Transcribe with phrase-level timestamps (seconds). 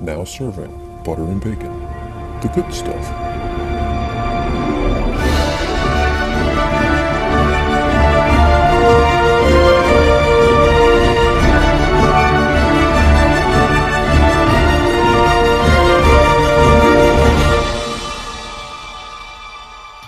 [0.00, 0.70] now serving
[1.04, 1.80] butter and bacon.
[2.40, 2.94] The good stuff.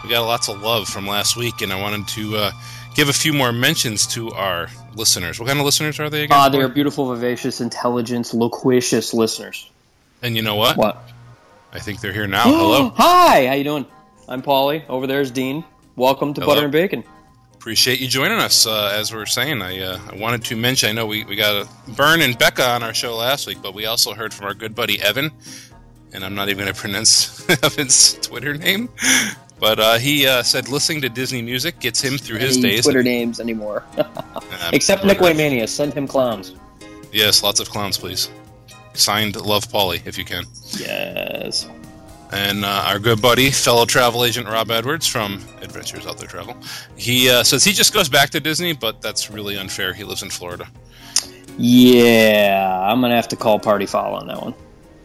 [0.02, 2.50] We got lots of love from last week, and I wanted to uh,
[2.95, 5.38] give a few more mentions to our listeners.
[5.38, 6.36] What kind of listeners are they again?
[6.36, 9.70] Ah, they're beautiful, vivacious, intelligent, loquacious listeners.
[10.23, 10.77] And you know what?
[10.77, 11.10] What?
[11.73, 12.42] I think they're here now.
[12.42, 12.88] Hello.
[12.97, 13.87] Hi, how you doing?
[14.28, 14.87] I'm Paulie.
[14.88, 15.65] Over there's Dean.
[15.97, 16.55] Welcome to Hello.
[16.55, 17.05] Butter and Bacon.
[17.55, 18.66] Appreciate you joining us.
[18.66, 20.88] Uh, as we were saying, I, uh, I wanted to mention.
[20.88, 23.75] I know we, we got a Bern and Becca on our show last week, but
[23.75, 25.30] we also heard from our good buddy Evan,
[26.12, 28.89] and I'm not even going to pronounce Evan's Twitter name,
[29.59, 32.84] but uh, he uh, said listening to Disney music gets him through his Any days.
[32.84, 33.84] Twitter names anymore.
[34.72, 35.69] Except Nick Waymania.
[35.69, 36.55] Send him clowns.
[37.12, 38.31] Yes, lots of clowns, please.
[39.01, 40.45] Signed, Love Polly, if you can.
[40.79, 41.69] Yes.
[42.33, 46.56] And uh, our good buddy, fellow travel agent Rob Edwards from Adventures Out There Travel,
[46.97, 49.93] he uh, says he just goes back to Disney, but that's really unfair.
[49.93, 50.69] He lives in Florida.
[51.59, 54.55] Yeah, I'm gonna have to call Party Foul on that one.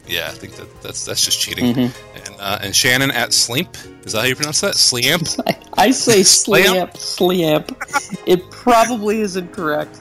[0.06, 1.74] Yeah, I think that that's that's just cheating.
[1.74, 2.16] Mm-hmm.
[2.16, 3.68] And, uh, and Shannon at Sleep,
[4.04, 4.74] is that how you pronounce that?
[4.74, 5.40] Sleamp?
[5.46, 5.58] I,
[5.88, 6.96] I say Slamp?
[6.96, 7.84] slamp, slamp.
[8.26, 10.00] It probably isn't correct.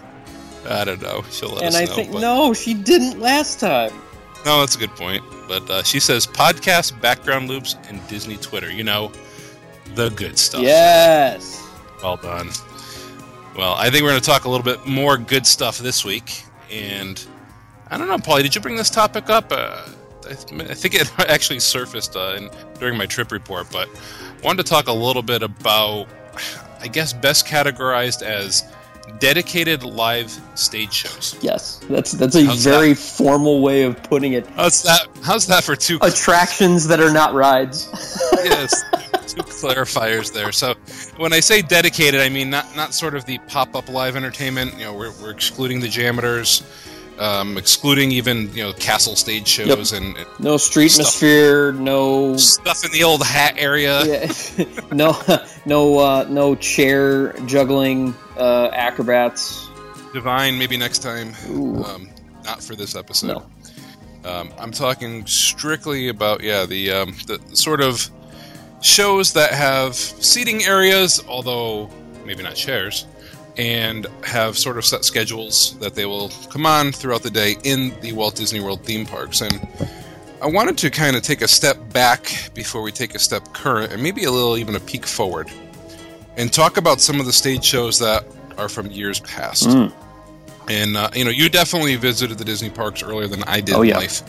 [0.67, 1.23] I don't know.
[1.31, 1.94] She'll let and us I know.
[1.95, 3.91] think but- no, she didn't last time.
[4.45, 5.23] no, that's a good point.
[5.47, 8.71] But uh, she says podcast, background loops, and Disney Twitter.
[8.71, 9.11] You know,
[9.93, 10.61] the good stuff.
[10.61, 11.61] Yes.
[12.02, 12.49] Well done.
[13.55, 16.43] Well, I think we're going to talk a little bit more good stuff this week.
[16.71, 17.23] And
[17.89, 19.52] I don't know, Paulie, did you bring this topic up?
[19.52, 19.88] Uh,
[20.30, 22.49] I, th- I think it actually surfaced uh, in,
[22.80, 26.08] during my trip report, but I wanted to talk a little bit about,
[26.81, 28.63] I guess, best categorized as
[29.20, 31.38] dedicated live stage shows.
[31.42, 31.80] Yes.
[31.89, 34.48] That's that's a How's very formal way of putting it.
[34.48, 35.08] How's that?
[35.23, 35.98] How's that for two?
[36.02, 37.89] Attractions that are not rides.
[38.43, 38.83] yes,
[39.27, 40.52] two clarifiers there.
[40.52, 40.76] So
[41.17, 44.73] when I say dedicated, I mean not not sort of the pop up live entertainment.
[44.73, 46.64] You know, we're, we're excluding the jammers,
[47.20, 51.71] um, excluding even you know castle stage shows and, and No street atmosphere.
[51.73, 52.36] No.
[52.37, 54.02] stuff in the old hat area.
[54.05, 55.17] Yeah, no,
[55.65, 59.67] no, uh, no chair juggling uh, acrobats.
[60.14, 61.33] Divine, maybe next time.
[61.49, 62.09] Um,
[62.43, 63.27] not for this episode.
[63.27, 64.30] No.
[64.30, 68.09] Um, I'm talking strictly about yeah the um, the sort of
[68.81, 71.89] shows that have seating areas, although
[72.25, 73.05] maybe not chairs,
[73.58, 77.93] and have sort of set schedules that they will come on throughout the day in
[78.02, 79.42] the Walt Disney World theme parks.
[79.42, 79.66] And
[80.42, 83.93] I wanted to kind of take a step back before we take a step current,
[83.93, 85.49] and maybe a little even a peek forward,
[86.38, 88.26] and talk about some of the stage shows that
[88.58, 89.67] are from years past.
[89.67, 89.92] Mm.
[90.67, 93.82] And uh, you know, you definitely visited the Disney parks earlier than I did Oh,
[93.83, 93.98] in yeah.
[93.98, 94.22] life.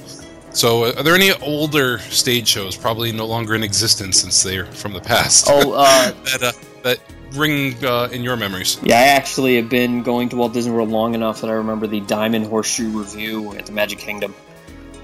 [0.53, 4.65] So, uh, are there any older stage shows, probably no longer in existence since they're
[4.67, 6.99] from the past, Oh, uh, that uh, that
[7.37, 8.79] ring uh, in your memories?
[8.83, 8.97] yeah.
[8.97, 12.01] I actually have been going to Walt Disney World long enough that I remember the
[12.01, 14.35] Diamond Horseshoe Revue at the Magic Kingdom.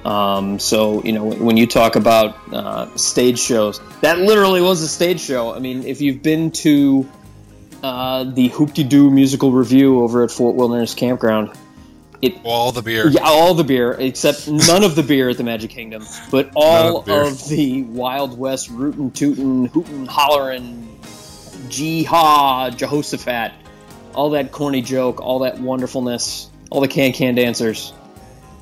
[0.05, 4.89] Um, so you know when you talk about uh, stage shows, that literally was a
[4.89, 5.55] stage show.
[5.55, 7.09] I mean, if you've been to
[7.83, 11.53] uh, the Hoop Doo musical revue over at Fort Wilderness Campground,
[12.23, 13.09] it All the beer.
[13.09, 17.01] Yeah, all the beer, except none of the beer at the Magic Kingdom, but all
[17.01, 20.92] of of the Wild West rootin' tootin', hootin' hollerin',
[22.05, 23.53] haw, Jehoshaphat,
[24.15, 27.93] all that corny joke, all that wonderfulness, all the can can dancers.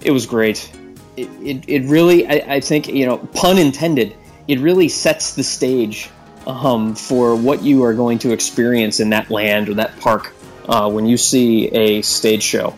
[0.03, 0.71] It was great.
[1.17, 4.17] It, it, it really, I, I think, you know, pun intended,
[4.49, 6.11] it really sets the stage
[6.47, 10.33] um, for what you are going to experience in that land or that park
[10.69, 12.75] uh, when you see a stage show.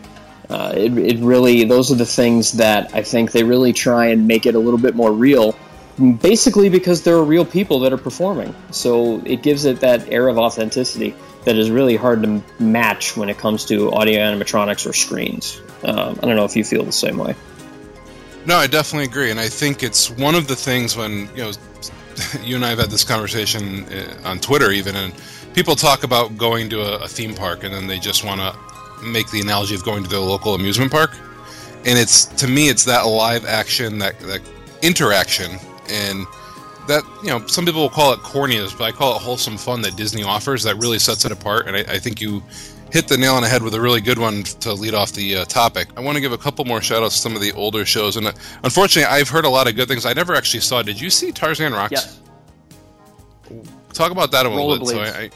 [0.49, 4.27] Uh, it, it really, those are the things that I think they really try and
[4.27, 5.55] make it a little bit more real.
[6.21, 10.27] Basically, because there are real people that are performing, so it gives it that air
[10.27, 11.15] of authenticity
[11.45, 15.61] that is really hard to match when it comes to audio animatronics or screens.
[15.83, 17.35] Um, I don't know if you feel the same way.
[18.45, 21.51] No, I definitely agree, and I think it's one of the things when you know
[22.41, 25.13] you and I have had this conversation uh, on Twitter, even, and
[25.53, 29.05] people talk about going to a, a theme park, and then they just want to
[29.05, 31.11] make the analogy of going to the local amusement park,
[31.85, 34.41] and it's to me, it's that live action, that that
[34.81, 35.57] interaction,
[35.89, 36.25] and
[36.87, 39.81] that you know some people will call it corniness, but I call it wholesome fun
[39.81, 42.43] that Disney offers that really sets it apart, and I, I think you
[42.91, 45.37] hit the nail on the head with a really good one to lead off the
[45.37, 45.87] uh, topic.
[45.97, 48.17] I want to give a couple more shout outs to some of the older shows.
[48.17, 48.33] And uh,
[48.63, 50.05] unfortunately, I've heard a lot of good things.
[50.05, 50.83] I never actually saw.
[50.83, 51.91] Did you see Tarzan Rocks?
[51.91, 52.19] Yes.
[53.93, 54.87] Talk about that a little bit.
[54.87, 55.29] So I, I,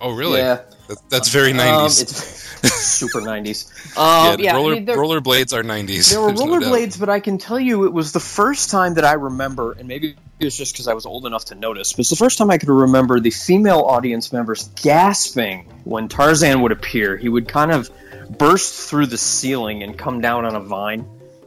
[0.00, 0.40] Oh, really?
[0.40, 0.60] Yeah.
[0.88, 2.02] That, that's very Um, 90s.
[2.02, 3.72] it's super 90s.
[3.96, 6.10] Um, yeah, I roller, mean, there- rollerblades are 90s.
[6.10, 8.92] There were There's no rollerblades, but I can tell you it was the first time
[8.94, 11.94] that I remember, and maybe it was just because I was old enough to notice,
[11.94, 16.60] but it's the first time I could remember the female audience members gasping when Tarzan
[16.60, 17.16] would appear.
[17.16, 17.90] He would kind of
[18.38, 21.06] burst through the ceiling and come down on a vine,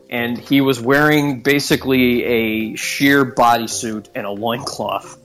[0.09, 5.19] and he was wearing basically a sheer bodysuit and a loincloth,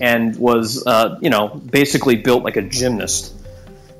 [0.00, 3.34] and was, uh, you know, basically built like a gymnast.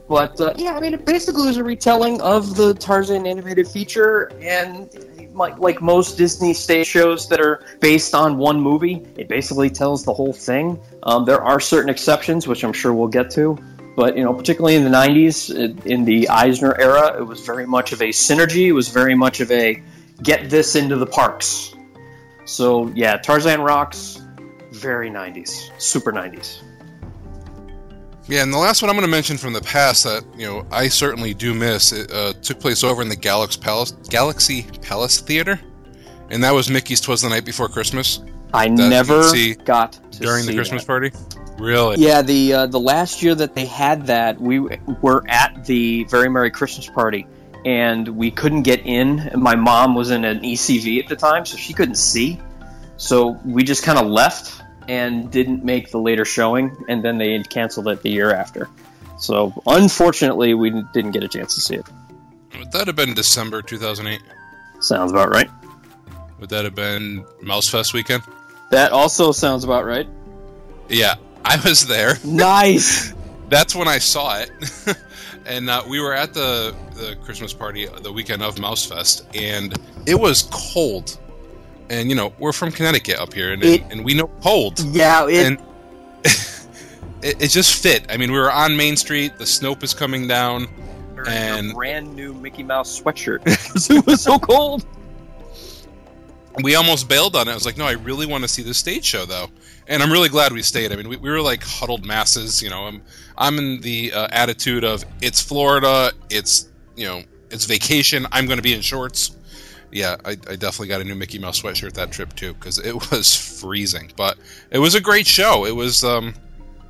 [0.08, 4.32] But uh, yeah, I mean, it basically was a retelling of the Tarzan animated feature,
[4.40, 4.90] and
[5.34, 10.12] like, most Disney stage shows that are based on one movie, it basically tells the
[10.12, 10.78] whole thing.
[11.04, 13.56] Um, there are certain exceptions, which I'm sure we'll get to,
[13.96, 17.66] but you know, particularly in the '90s, it- in the Eisner era, it was very
[17.66, 18.66] much of a synergy.
[18.66, 19.80] It was very much of a
[20.22, 21.72] get this into the parks.
[22.44, 24.19] So yeah, Tarzan rocks,
[24.80, 26.62] very '90s, super '90s.
[28.28, 30.66] Yeah, and the last one I'm going to mention from the past that you know
[30.70, 35.20] I certainly do miss it uh, took place over in the Galaxy Palace Galaxy Palace
[35.20, 35.60] Theater,
[36.30, 38.22] and that was Mickey's "Twas the Night Before Christmas"
[38.54, 39.22] I never
[39.64, 40.86] got to during the Christmas that.
[40.86, 41.12] party.
[41.58, 41.96] Really?
[41.98, 46.30] Yeah, the uh, the last year that they had that, we were at the Very
[46.30, 47.26] Merry Christmas party,
[47.64, 49.30] and we couldn't get in.
[49.34, 52.40] My mom was in an ECV at the time, so she couldn't see.
[52.96, 57.42] So we just kind of left and didn't make the later showing, and then they
[57.44, 58.68] canceled it the year after.
[59.18, 61.86] So unfortunately, we didn't get a chance to see it.
[62.58, 64.20] Would that have been December 2008?
[64.80, 65.50] Sounds about right.
[66.40, 68.22] Would that have been Mouse Fest weekend?
[68.70, 70.08] That also sounds about right.
[70.88, 72.14] Yeah, I was there.
[72.24, 73.14] Nice.
[73.48, 74.50] That's when I saw it,
[75.46, 79.76] and uh, we were at the the Christmas party the weekend of Mouse Fest, and
[80.06, 81.18] it was cold.
[81.90, 84.78] And you know we're from Connecticut up here, and, It- and we know cold.
[84.80, 85.58] yeah, it, and
[87.22, 88.06] it, it just fit.
[88.08, 89.36] I mean, we were on Main Street.
[89.38, 90.68] The Snope is coming down.
[91.26, 94.86] and- a brand new Mickey Mouse sweatshirt because it was so cold.
[96.62, 97.52] We almost bailed on it.
[97.52, 99.48] I was like, no, I really want to see this stage show, though.
[99.86, 100.92] And I'm really glad we stayed.
[100.92, 102.62] I mean, we, we were like huddled masses.
[102.62, 103.02] You know, I'm
[103.38, 106.12] I'm in the uh, attitude of it's Florida.
[106.28, 108.26] It's you know it's vacation.
[108.32, 109.36] I'm going to be in shorts.
[109.92, 112.94] Yeah, I, I definitely got a new Mickey Mouse sweatshirt that trip too because it
[113.10, 114.12] was freezing.
[114.16, 114.38] But
[114.70, 115.64] it was a great show.
[115.64, 116.34] It was um,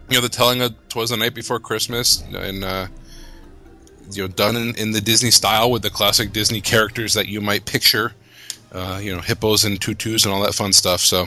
[0.08, 2.88] you know the telling of "Twas the Night Before Christmas" and uh,
[4.10, 7.40] you know done in, in the Disney style with the classic Disney characters that you
[7.40, 8.12] might picture.
[8.72, 11.00] Uh, you know, hippos and tutus and all that fun stuff.
[11.00, 11.26] So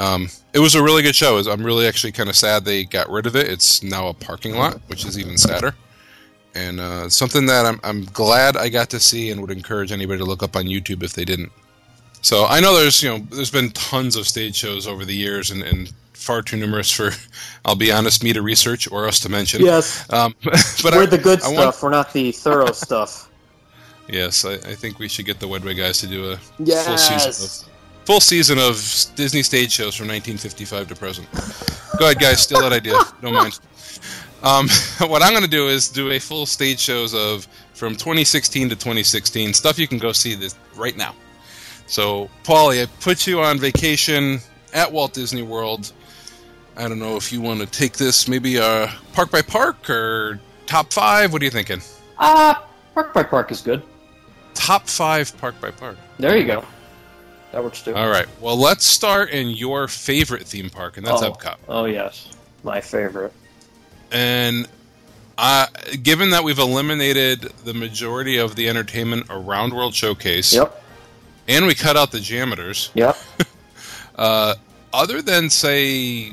[0.00, 1.38] um, it was a really good show.
[1.38, 3.48] I'm really actually kind of sad they got rid of it.
[3.48, 5.76] It's now a parking lot, which is even sadder.
[6.56, 10.18] And uh, something that I'm, I'm glad I got to see and would encourage anybody
[10.18, 11.52] to look up on YouTube if they didn't.
[12.22, 15.50] So I know there's you know there's been tons of stage shows over the years
[15.50, 17.10] and, and far too numerous for
[17.64, 19.60] I'll be honest me to research or us to mention.
[19.62, 21.54] Yes, Um, but we're I, the good I stuff.
[21.54, 23.28] want- we're not the thorough stuff.
[24.08, 27.28] yes, I, I think we should get the Wedway guys to do a full season
[27.44, 27.70] of
[28.06, 28.74] full season of
[29.14, 31.28] Disney stage shows from 1955 to present.
[31.98, 32.98] Go ahead, guys, steal that idea.
[33.20, 33.58] Don't mind.
[34.46, 34.68] Um,
[35.08, 38.76] what I'm going to do is do a full stage shows of from 2016 to
[38.76, 41.14] 2016 stuff you can go see this right now.
[41.88, 44.38] So, Paulie, I put you on vacation
[44.72, 45.92] at Walt Disney World.
[46.76, 50.40] I don't know if you want to take this maybe uh, park by park or
[50.66, 51.32] top five.
[51.32, 51.80] What are you thinking?
[52.18, 53.82] Ah, park by park is good.
[54.54, 55.96] Top five park by park.
[56.18, 56.64] There you go.
[57.52, 57.94] That works too.
[57.94, 58.26] All right.
[58.40, 61.32] Well, let's start in your favorite theme park, and that's oh.
[61.32, 61.56] Epcot.
[61.68, 62.30] Oh yes,
[62.62, 63.32] my favorite.
[64.12, 64.68] And
[65.38, 65.66] uh,
[66.02, 70.82] given that we've eliminated the majority of the entertainment around World Showcase, Yep.
[71.48, 73.16] and we cut out the Jammitors, Yep.
[74.16, 74.54] uh,
[74.92, 76.32] other than say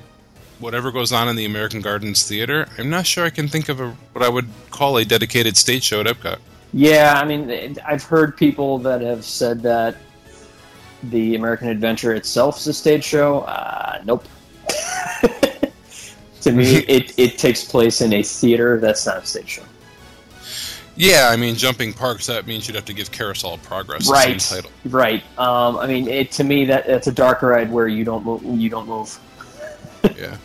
[0.59, 3.81] whatever goes on in the American Gardens Theater, I'm not sure I can think of
[3.81, 6.37] a, what I would call a dedicated stage show at Epcot.
[6.71, 9.95] Yeah, I mean, I've heard people that have said that
[11.03, 13.41] the American Adventure itself is a stage show.
[13.41, 14.25] Uh, nope.
[16.43, 18.79] to me, it, it takes place in a theater.
[18.79, 19.63] That's not a stage show.
[20.95, 24.39] Yeah, I mean, jumping parks, that means you'd have to give Carousel Progress the Right.
[24.39, 24.71] same title.
[24.85, 25.23] Right.
[25.39, 28.43] Um, I mean, it, to me, that that's a dark ride where you don't move.
[28.43, 29.19] You don't move.
[30.17, 30.37] yeah.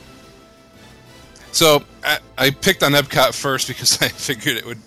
[1.52, 4.78] So I, I picked on Epcot first because I figured it would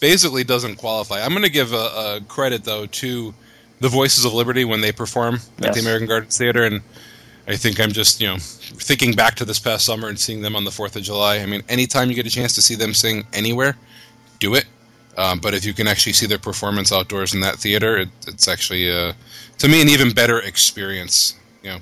[0.00, 1.20] basically doesn't qualify.
[1.22, 1.76] I'm going to give a,
[2.16, 3.34] a credit though to
[3.80, 5.74] the Voices of Liberty when they perform at Yes.
[5.74, 6.80] the American Gardens Theater, and
[7.48, 10.54] I think I'm just you know thinking back to this past summer and seeing them
[10.56, 11.38] on the Fourth of July.
[11.38, 13.76] I mean, anytime you get a chance to see them sing anywhere,
[14.38, 14.66] do it.
[15.18, 18.48] Um, but if you can actually see their performance outdoors in that theater, it, it's
[18.48, 19.12] actually uh,
[19.58, 21.34] to me an even better experience.
[21.62, 21.78] You know,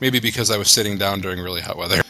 [0.00, 2.00] maybe because I was sitting down during really hot weather.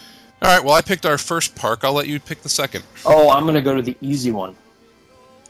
[0.43, 0.65] All right.
[0.65, 1.81] Well, I picked our first park.
[1.85, 2.83] I'll let you pick the second.
[3.05, 4.57] Oh, I'm going to go to the easy one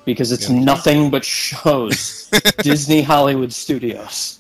[0.05, 0.59] because it's Yeah.
[0.59, 2.29] nothing but shows.
[2.63, 4.40] Disney Hollywood Studios.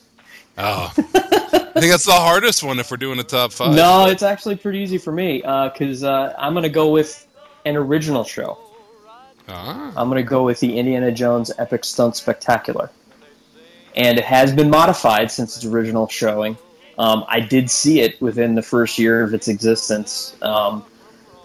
[0.62, 3.75] Oh, I think that's the hardest one if we're doing a top five.
[3.75, 7.26] No, it's actually pretty easy for me because uh, I'm going to go with
[7.64, 8.59] an original show.
[9.49, 12.90] Ah, I'm going to go with the Indiana Jones Epic Stunt Spectacular.
[13.97, 16.59] And it has been modified since its original showing.
[16.99, 20.37] Um, I did see it within the first year of its existence.
[20.43, 20.85] Um,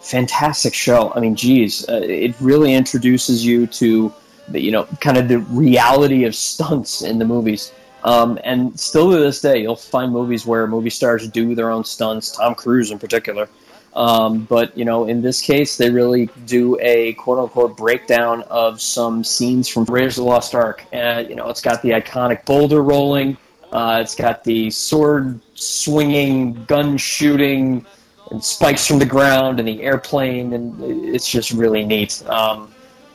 [0.01, 1.13] fantastic show.
[1.15, 4.13] I mean, geez, uh, it really introduces you to
[4.49, 7.71] the, you know, kind of the reality of stunts in the movies.
[8.05, 11.83] Um, and still to this day, you'll find movies where movie stars do their own
[11.83, 12.31] stunts.
[12.31, 13.49] Tom Cruise, in particular.
[13.95, 18.79] Um, but you know, in this case, they really do a quote unquote breakdown of
[18.79, 20.85] some scenes from Raiders of the Lost Ark.
[20.93, 23.37] And you know, it's got the iconic boulder rolling.
[23.71, 27.85] Uh, it's got the sword swinging, gun shooting,
[28.29, 30.81] and spikes from the ground, and the airplane, and
[31.13, 32.23] it's just really neat.
[32.29, 32.71] Um,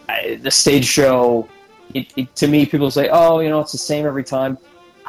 [0.08, 1.48] I, the stage show,
[1.94, 4.58] it, it, to me, people say, "Oh, you know, it's the same every time."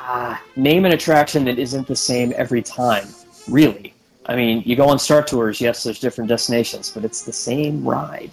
[0.03, 3.07] Ah, name an attraction that isn't the same every time.
[3.47, 3.93] Really,
[4.25, 7.87] I mean, you go on Star Tours, yes, there's different destinations, but it's the same
[7.87, 8.31] ride.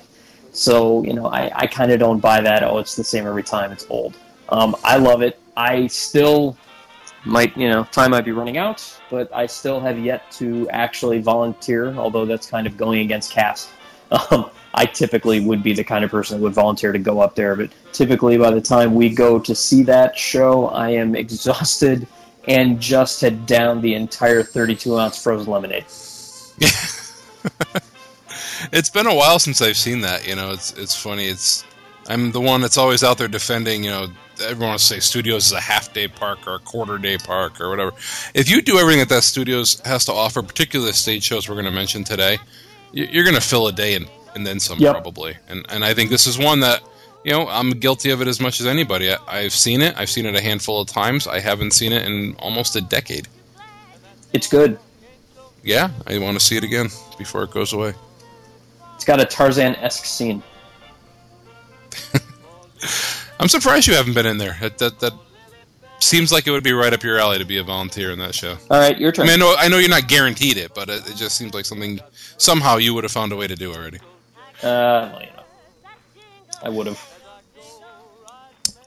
[0.53, 2.63] So, you know, I, I kind of don't buy that.
[2.63, 3.71] Oh, it's the same every time.
[3.71, 4.17] It's old.
[4.49, 5.39] Um, I love it.
[5.59, 6.57] I still
[7.27, 11.21] might, you know, time might be running out, but I still have yet to actually
[11.21, 13.69] volunteer, although that's kind of going against cast.
[14.11, 17.35] Um, I typically would be the kind of person that would volunteer to go up
[17.35, 22.07] there, but typically by the time we go to see that show, I am exhausted
[22.47, 25.85] and just had down the entire 32 ounce frozen lemonade.
[28.73, 30.27] it's been a while since I've seen that.
[30.27, 31.27] You know, it's it's funny.
[31.27, 31.65] It's
[32.09, 33.85] I'm the one that's always out there defending.
[33.85, 34.07] You know,
[34.41, 37.61] everyone wants to say studios is a half day park or a quarter day park
[37.61, 37.93] or whatever.
[38.35, 41.55] If you do everything that that studios has to offer, particularly the stage shows we're
[41.55, 42.39] going to mention today,
[42.93, 44.93] you're going to fill a day and, and then some Yep.
[44.93, 45.37] probably.
[45.49, 46.83] And and I think this is one that
[47.25, 49.11] you know I'm guilty of it as much as anybody.
[49.11, 49.95] I, I've seen it.
[49.97, 51.27] I've seen it a handful of times.
[51.27, 53.29] I haven't seen it in almost a decade.
[54.33, 54.79] It's good.
[55.63, 57.93] Yeah, I want to see it again before it goes away.
[58.95, 60.43] It's got a Tarzan esque scene.
[63.41, 64.57] I'm surprised you haven't been in there.
[64.61, 65.13] That, that that
[66.01, 68.35] seems like it would be right up your alley to be a volunteer in that
[68.35, 68.57] show.
[68.71, 69.27] All right, your I turn.
[69.27, 71.65] mean, I know, I know you're not guaranteed it, but it, it just seems like
[71.65, 72.01] something
[72.37, 73.99] somehow you would have found a way to do already.
[74.63, 75.43] Uh, well, you know,
[76.63, 77.15] I would have.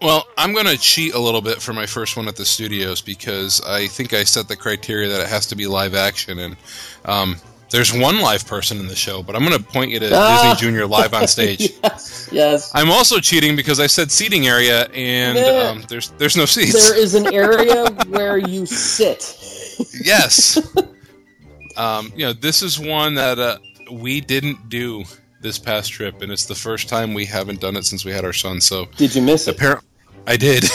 [0.01, 3.01] Well, I'm going to cheat a little bit for my first one at the studios
[3.01, 6.57] because I think I set the criteria that it has to be live action, and
[7.05, 7.35] um,
[7.71, 10.53] there's one live person in the show, but I'm going to point you to Ah!
[10.53, 11.71] Disney Junior live on stage.
[11.83, 12.71] yes, yes.
[12.75, 16.73] I'm also cheating because I said seating area, and um, there's there's no seats.
[16.73, 19.37] There is an area where you sit.
[20.03, 20.57] yes.
[21.77, 23.57] um, you know, this is one that uh,
[23.91, 25.03] we didn't do
[25.41, 28.23] this past trip, and it's the first time we haven't done it since we had
[28.25, 28.61] our son.
[28.61, 29.55] So Did you miss it?
[29.55, 29.87] apparently,
[30.27, 30.65] I did.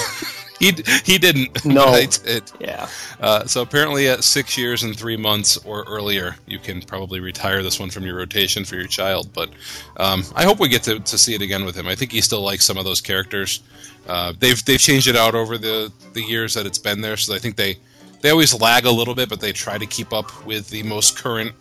[0.58, 0.72] He
[1.04, 1.64] he didn't.
[1.66, 1.86] No.
[1.86, 2.50] I did.
[2.60, 2.88] Yeah.
[3.20, 7.62] Uh, so apparently, at six years and three months or earlier, you can probably retire
[7.62, 9.32] this one from your rotation for your child.
[9.32, 9.50] But
[9.98, 11.86] um, I hope we get to, to see it again with him.
[11.88, 13.60] I think he still likes some of those characters.
[14.06, 17.16] Uh, they've they've changed it out over the the years that it's been there.
[17.16, 17.76] So I think they
[18.22, 21.16] they always lag a little bit, but they try to keep up with the most
[21.18, 21.52] current.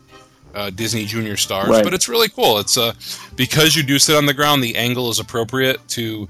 [0.53, 1.83] Uh, Disney Junior stars, Right.
[1.83, 2.59] but it's really cool.
[2.59, 2.93] It's uh,
[3.35, 6.29] because you do sit on the ground, the angle is appropriate to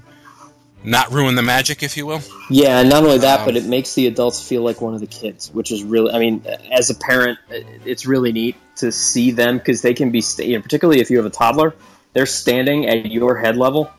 [0.86, 2.20] not ruin the magic, if you will.
[2.48, 5.00] Yeah, and not only that, Um, but it makes the adults feel like one of
[5.00, 7.38] the kids, which is really, I mean, as a parent,
[7.84, 11.16] it's really neat to see them because they can be, you know, particularly if you
[11.16, 11.74] have a toddler,
[12.12, 13.90] they're standing at your head level.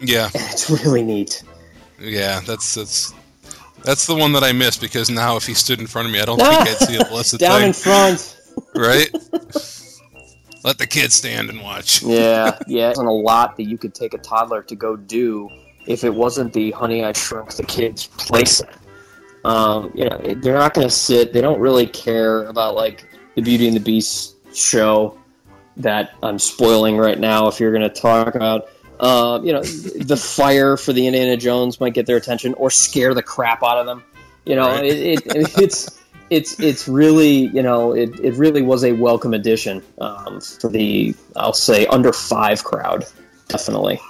[0.00, 1.42] Yeah, And it's really neat.
[2.00, 3.14] Yeah, that's that's
[3.82, 6.20] that's the one that I missed because now if he stood in front of me,
[6.20, 7.68] I don't think I'd see a blessed Down thing.
[7.68, 8.36] in front.
[8.74, 9.10] right?
[10.64, 12.02] Let the kids stand and watch.
[12.02, 12.86] Yeah, yeah.
[12.86, 15.48] There's a lot that you could take a toddler to go do
[15.86, 18.74] if it wasn't the Honey I Shrunk the Kids playset.
[19.44, 21.32] Um, you know, they're not going to sit.
[21.32, 25.18] They don't really care about like the Beauty and the Beast show
[25.76, 27.46] that I'm spoiling right now.
[27.46, 29.62] If you're going to talk about, uh, you know,
[30.00, 33.78] the fire for the Indiana Jones might get their attention or scare the crap out
[33.78, 34.02] of them.
[34.44, 34.84] You know, Right.
[34.84, 36.00] it, it, it's
[36.30, 41.14] it's it's really you know it, it really was a welcome addition um, for the
[41.36, 43.04] I'll say under five crowd
[43.48, 44.00] definitely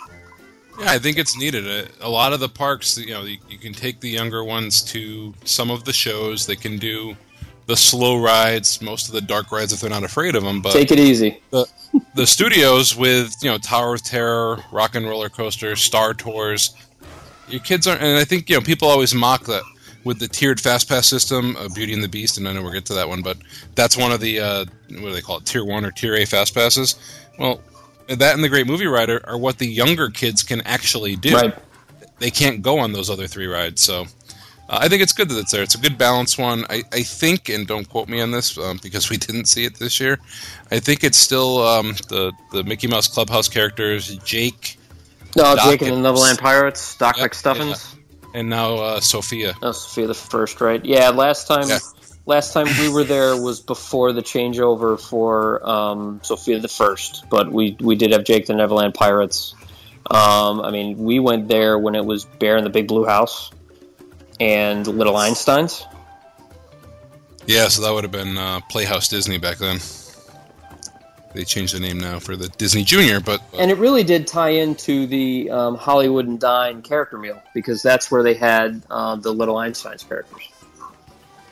[0.78, 1.66] Yeah, I think it's needed.
[1.66, 4.82] A, a lot of the parks, you know, you, you can take the younger ones
[4.84, 6.46] to some of the shows.
[6.46, 7.16] They can do
[7.66, 10.62] the slow rides, most of the dark rides if they're not afraid of them.
[10.62, 11.40] But take it easy
[12.14, 16.74] the studios with you know Tower of Terror, Rock and Roller Coaster, Star Tours.
[17.48, 19.62] Your kids aren't, and I think you know people always mock that
[20.04, 22.72] with the tiered fast pass system of Beauty and the Beast, and I know we'll
[22.72, 23.38] get to that one, but
[23.74, 26.24] that's one of the uh, what do they call it, tier one or tier A
[26.24, 26.96] fast passes.
[27.38, 27.60] Well,
[28.08, 31.34] that and the Great Movie Ride are, are what the younger kids can actually do.
[31.34, 31.54] Right.
[32.18, 34.02] They can't go on those other three rides, so
[34.68, 35.62] uh, I think it's good that it's there.
[35.62, 36.64] It's a good balance one.
[36.70, 39.78] I, I think, and don't quote me on this um, because we didn't see it
[39.78, 40.18] this year.
[40.70, 44.78] I think it's still um, the the Mickey Mouse Clubhouse characters, Jake,
[45.36, 47.96] No, Doc Jake and the Neverland Pirates, Doc Yep, McStuffins.
[48.34, 49.52] and now uh, Sofia.
[49.62, 50.82] Oh, Sofia the First, right?
[50.84, 51.78] Yeah, last time Yeah.
[52.26, 57.52] Last time we were there was before the changeover for um, Sofia the First, but
[57.52, 59.54] we we did have Jake the Neverland Pirates.
[60.10, 63.52] Um, I mean, we went there when it was Bear in the Big Blue House
[64.40, 65.84] and Little Einsteins.
[67.46, 69.78] Yeah, so that would have been uh, Playhouse Disney back then.
[71.32, 74.26] They changed the name now for the Disney Junior, but uh, And it really did
[74.26, 79.16] tie into the um, Hollywood and Vine character meal because that's where they had uh,
[79.16, 80.48] the Little Einsteins characters.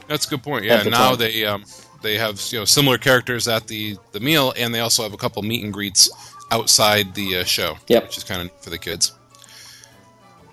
[0.08, 0.64] That's a good point.
[0.64, 1.18] Yeah, now time.
[1.18, 1.64] they um,
[2.02, 5.16] they have you know similar characters at the the meal, and they also have a
[5.18, 6.08] couple meet and greets
[6.50, 8.02] outside the uh, show, Yep.
[8.04, 9.12] which is kind of for the kids.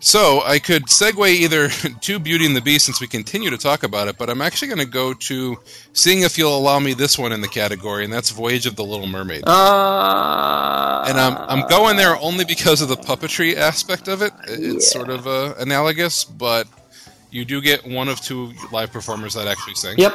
[0.03, 1.69] So I could segue either
[2.01, 4.69] to Beauty and the Beast since we continue to talk about it, but I'm actually
[4.69, 5.59] going to go to
[5.93, 8.83] seeing if you'll allow me this one in the category, and that's Voyage of the
[8.83, 9.43] Little Mermaid.
[9.45, 14.33] Uh, and I'm I'm going there only because of the puppetry aspect of it.
[14.47, 14.99] It's Yeah.
[14.99, 16.67] sort of uh, analogous, but
[17.31, 19.97] you do get one of two live performers that actually sing.
[19.97, 20.13] Yep.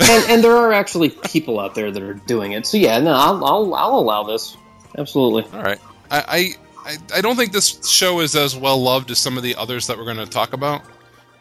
[0.00, 2.66] and, and there are actually people out there that are doing it.
[2.66, 4.56] So yeah, no, I'll, I'll, I'll allow this.
[4.96, 5.44] Absolutely.
[5.52, 5.80] All right.
[6.10, 6.54] I,
[6.86, 9.86] I I don't think this show is as well loved as some of the others
[9.88, 10.82] that we're going to talk about.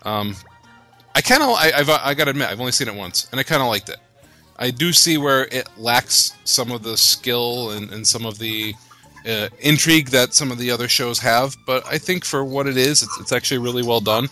[0.04, 0.36] Um,
[1.16, 3.40] I kind of I, I've I got to admit I've only seen it once, and
[3.40, 3.98] I kind of liked it.
[4.58, 8.74] I do see where it lacks some of the skill and, and some of the
[9.28, 12.76] uh, intrigue that some of the other shows have, but I think for what it
[12.76, 14.30] is, it's, it's actually really well done.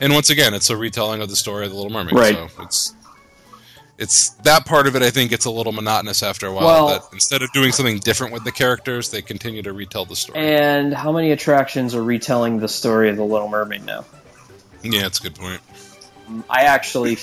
[0.00, 2.14] And once again, it's a retelling of the story of the Little Mermaid.
[2.14, 2.34] Right.
[2.34, 2.94] So it's
[3.98, 5.02] it's that part of it.
[5.02, 6.64] I think it's a little monotonous after a while.
[6.64, 10.16] Well- that instead of doing something different with the characters, they continue to retell the
[10.16, 10.38] story.
[10.38, 14.06] And how many attractions are retelling the story of the Little Mermaid now?
[14.82, 15.60] yeah, that's a good point.
[16.48, 17.18] I actually,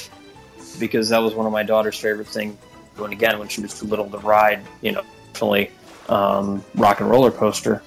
[0.80, 2.56] because that was one of my daughter's favorite things.
[2.96, 5.72] When again, when she was too little to ride, you know, definitely
[6.10, 7.82] um, rock and roller coaster.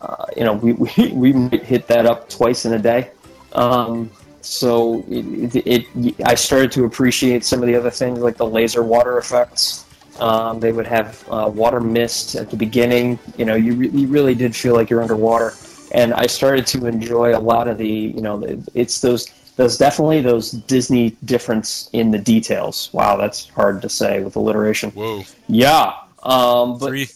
[0.00, 3.10] Uh, you know, we, we we might hit that up twice in a day.
[3.54, 4.10] Um,
[4.40, 8.46] so it, it, it, I started to appreciate some of the other things like the
[8.46, 9.84] laser water effects.
[10.18, 13.18] Um, they would have uh, water mist at the beginning.
[13.36, 15.52] You know, you, re- you really did feel like you're underwater.
[15.94, 18.42] And I started to enjoy a lot of the, you know,
[18.74, 22.88] it's those those definitely those Disney difference in the details.
[22.92, 24.90] Wow, that's hard to say with alliteration.
[24.92, 27.08] Whoa, Yeah, um, but three,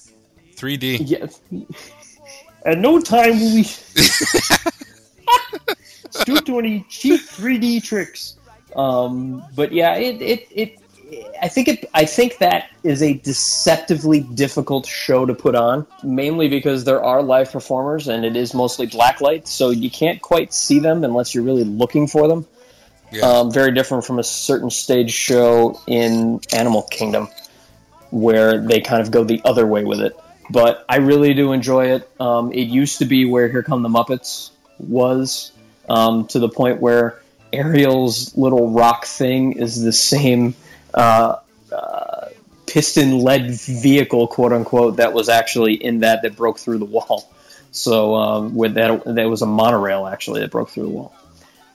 [0.55, 0.97] three D.
[0.97, 1.27] yeah,
[2.67, 3.63] at no time will we
[6.25, 8.37] to any cheap 3D tricks.
[8.75, 10.79] Um, but yeah, it, it, it,
[11.41, 16.49] I think it, I think that is a deceptively difficult show to put on, mainly
[16.49, 20.79] because there are live performers and it is mostly blacklight, so you can't quite see
[20.79, 22.47] them unless you're really looking for them.
[23.13, 23.23] Yeah.
[23.23, 27.29] Um, very different from a certain stage show in Animal Kingdom,
[28.11, 30.17] where they kind of go the other way with it.
[30.51, 32.11] But I really do enjoy it.
[32.21, 35.53] Um, it used to be where Here Come the Muppets was,
[35.89, 37.21] um, to the point where
[37.53, 40.55] Ariel's little rock thing is the same
[40.95, 41.37] uh,
[41.73, 42.29] uh,
[42.67, 47.33] piston led vehicle, quote unquote, that was actually in that that broke through the wall.
[47.71, 51.15] So um, with that, there was a monorail actually that broke through the wall.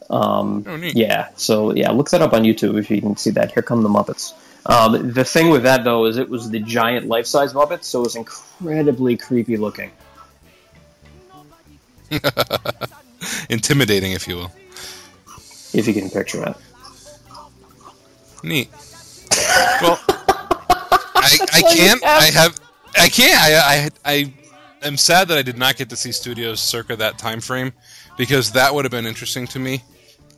[0.09, 3.51] Um, Oh, yeah, so yeah, look that up on YouTube if you can see that.
[3.53, 4.33] Here come the Muppets.
[4.65, 8.01] Um, the thing with that though is it was the giant life size Muppets, so
[8.01, 9.91] it was incredibly creepy looking.
[13.49, 14.51] Intimidating, if you will.
[15.73, 16.55] If you can picture it.
[18.43, 18.69] Neat.
[19.81, 22.03] Well, I, I can't.
[22.03, 22.59] I have.
[22.97, 23.39] I can't.
[23.39, 24.13] I, I.
[24.13, 24.33] I
[24.87, 27.71] am sad that I did not get to see studios circa that time frame
[28.17, 29.83] because that would have been interesting to me.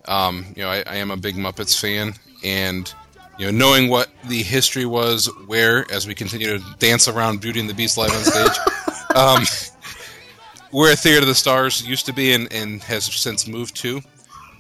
[0.06, 2.94] Um, you know, I, I am a big Muppets fan, and
[3.38, 7.60] you know, knowing what the history was, where as we continue to dance around Beauty
[7.60, 8.58] and the Beast live on stage,
[9.16, 9.44] um,
[10.74, 14.02] where Theater of the Stars used to be and, and has since moved to.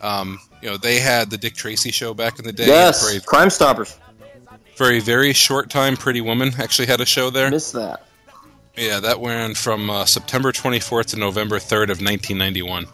[0.01, 2.67] Um, you know, they had the Dick Tracy show back in the day.
[2.67, 3.97] Yes, a Crime Stoppers.
[4.75, 7.49] for a very short time, Pretty Woman actually had a show there.
[7.49, 8.05] Missed that.
[8.77, 12.85] Yeah, that went from uh, September 24th to November 3rd of 1991.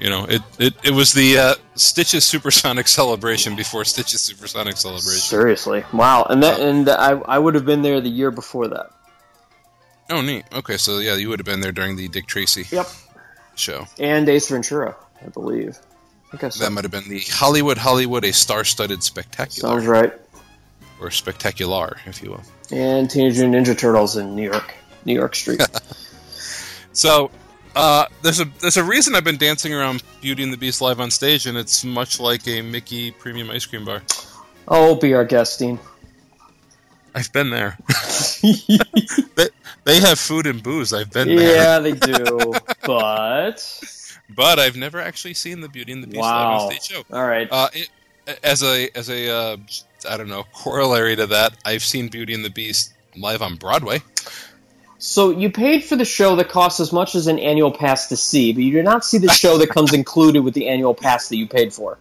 [0.00, 5.20] You know, it, it, it was the uh, Stitch's Supersonic Celebration before Stitch's Supersonic Celebration.
[5.20, 6.26] Seriously, wow!
[6.28, 8.90] And that and I I would have been there the year before that.
[10.12, 10.44] Oh, neat.
[10.52, 12.86] Okay, so yeah, you would have been there during the Dick Tracy Yep.
[13.54, 13.86] show.
[13.98, 14.94] And Ace Ventura,
[15.24, 15.78] I believe.
[16.32, 16.64] I guess so.
[16.64, 20.12] That might have been the Hollywood Hollywood, a star-studded spectacular, Sounds right.
[21.00, 22.42] or spectacular, if you will.
[22.70, 25.60] And Teenage Mutant Ninja Turtles in New York, New York Street.
[26.94, 27.30] So
[27.74, 31.00] uh, there's a there's a reason I've been dancing around Beauty and the Beast live
[31.00, 34.02] on stage, and it's much like a Mickey premium ice cream bar.
[34.68, 35.78] oh, be our guest, Dean.
[37.14, 37.78] I've been there.
[38.42, 39.48] they,
[39.84, 40.92] they have food and booze.
[40.92, 42.54] I've been there, yeah, they do.
[42.84, 46.60] but but I've never actually seen the Beauty and the Beast live wow.
[46.60, 47.02] on stage show.
[47.12, 47.48] All right.
[47.50, 47.90] Uh, it,
[48.42, 49.56] as a as a uh,
[50.08, 54.02] I don't know corollary to that, I've seen Beauty and the Beast live on Broadway.
[54.98, 58.16] So you paid for the show that costs as much as an annual pass to
[58.16, 61.28] see, but you did not see the show that comes included with the annual pass
[61.28, 61.98] that you paid for.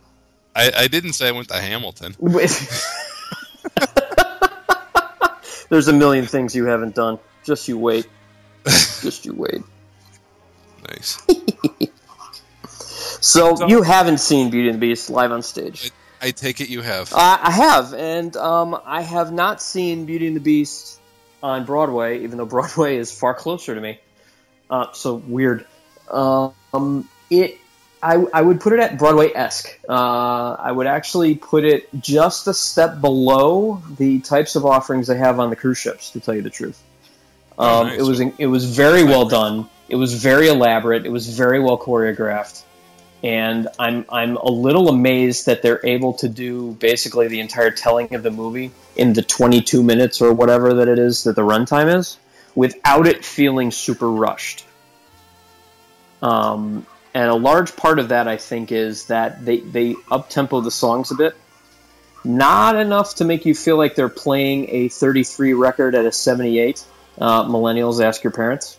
[0.55, 2.15] I, I didn't say I went to Hamilton.
[5.69, 7.17] There's a million things you haven't done.
[7.43, 8.07] Just you wait.
[8.65, 9.61] Just you wait.
[10.89, 11.21] Nice.
[13.23, 15.91] So, So- you haven't seen Beauty and the Beast live on stage.
[16.21, 17.13] I take it you have.
[17.13, 20.99] Uh, I have, and um, I have not seen Beauty and the Beast
[21.43, 23.99] on Broadway, even though Broadway is far closer to me.
[24.69, 25.65] Uh, so weird.
[26.09, 27.57] Um, it,
[28.01, 29.79] I, I would put it at Broadway esque.
[29.87, 35.17] Uh, I would actually put it just a step below the types of offerings they
[35.17, 36.09] have on the cruise ships.
[36.11, 36.81] To tell you the truth,
[37.61, 37.99] um, Oh, nice.
[37.99, 39.69] it was it was very well done.
[39.89, 41.05] It was very elaborate.
[41.05, 42.63] It was very well choreographed
[43.23, 48.13] and I'm I'm a little amazed that they're able to do basically the entire telling
[48.15, 51.95] of the movie in the 22 minutes or whatever that it is that the runtime
[51.95, 52.17] is,
[52.55, 54.65] without it feeling super rushed.
[56.21, 60.61] Um, and a large part of that, I think, is that they they up tempo
[60.61, 61.35] the songs a bit,
[62.23, 66.83] not enough to make you feel like they're playing a 33 record at a 78.
[67.17, 68.77] Uh, millennials, ask your parents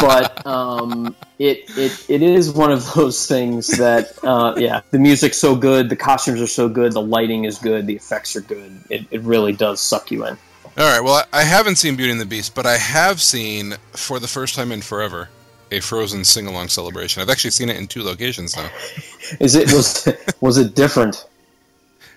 [0.00, 5.36] but um, it, it it is one of those things that uh, yeah the music's
[5.36, 8.80] so good the costumes are so good the lighting is good the effects are good
[8.88, 10.36] it, it really does suck you in
[10.78, 11.00] All right.
[11.00, 14.54] Well, I haven't seen Beauty and the Beast, but I have seen for the first
[14.54, 15.28] time in forever
[15.72, 17.22] a Frozen sing-along celebration.
[17.22, 18.70] I've actually seen it in two locations now.
[19.40, 20.08] is it was
[20.40, 21.26] was it different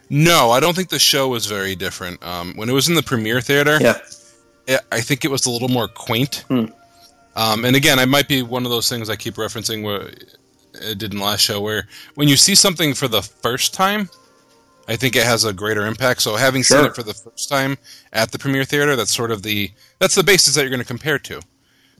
[0.10, 2.24] No, I don't think the show was very different.
[2.24, 3.98] Um, when it was in the premiere theater, yeah
[4.92, 6.46] I think it was a little more quaint.
[6.48, 6.66] Hmm.
[7.36, 10.02] Um, and again, I might be one of those things I keep referencing where
[10.82, 14.10] it did in the last show, where when you see something for the first time,
[14.88, 16.22] I think it has a greater impact.
[16.22, 17.78] So having seen it for the first time
[18.12, 20.86] at the premiere theater, that's sort of the that's the basis that you're going to
[20.86, 21.42] compare to.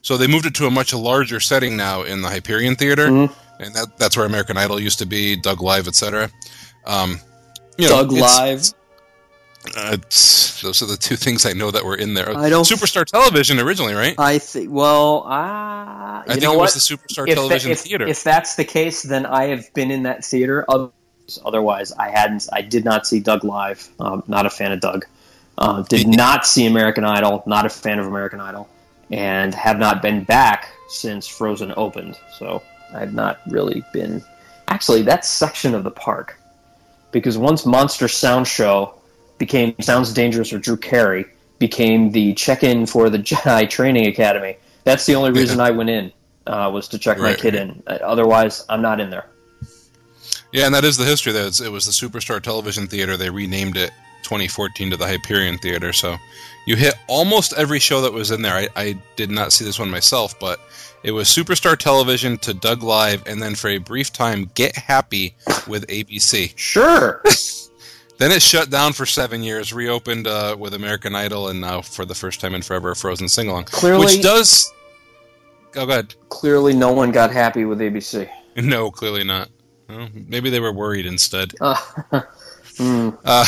[0.02, 3.34] So they moved it to a much larger setting now in the Hyperion Theater, Mhm.
[3.60, 6.30] and that, that's where American Idol used to be, Doug Live, etc.
[6.86, 7.22] Um,
[7.78, 8.74] you know, Doug it's- Live
[9.76, 12.36] uh, those are the two things I know that were in there.
[12.36, 14.16] I don't- Superstar Television originally, right?
[14.18, 18.08] I think well uh, I think it what was the Superstar if, Television if, Theater.
[18.08, 20.66] if that's the case then I have been in that theater
[21.46, 25.06] otherwise I hadn't I did not see Doug live um, not a fan of Doug
[25.58, 28.70] uh, did not see American Idol not a fan of American Idol
[29.12, 32.18] and have not been back since Frozen opened.
[32.38, 34.24] So I've not really been.
[34.68, 36.40] Actually, that section of the park,
[37.12, 38.96] because once Monster Sound Show
[39.38, 41.26] became Sounds Dangerous or Drew Carey
[41.60, 44.58] became the check-in for the Jedi Training Academy.
[44.84, 46.12] That's the only reason I went in
[46.46, 47.64] uh, was to check my Right, kid right.
[47.64, 47.84] in.
[47.88, 49.26] Uh, Otherwise, I'm not in there.
[50.52, 51.46] yeah, and that is the history there.
[51.48, 53.16] It was the Superstar Television Theater.
[53.18, 53.92] They renamed it
[54.24, 55.94] 2014 to the Hyperion Theater.
[55.94, 56.18] So
[56.68, 58.54] you hit almost every show that was in there.
[58.56, 60.60] I, I did not see this one myself, but
[61.04, 65.36] it was Superstar Television to Doug Live, and then for a brief time, Get Happy
[65.68, 66.54] with ABC.
[66.58, 67.22] Sure.
[68.20, 72.06] Then it shut down for seven years, reopened uh, with American Idol, and now for
[72.06, 73.66] the first time in forever, a Frozen sing along.
[73.66, 74.72] Clearly- Which does.
[75.76, 76.14] Oh, go ahead.
[76.30, 78.30] Clearly, no one got happy with ABC.
[78.56, 79.50] No, clearly not.
[79.90, 81.54] Well, maybe they were worried instead.
[81.62, 81.76] Uh,
[82.78, 83.18] mm.
[83.26, 83.46] Uh,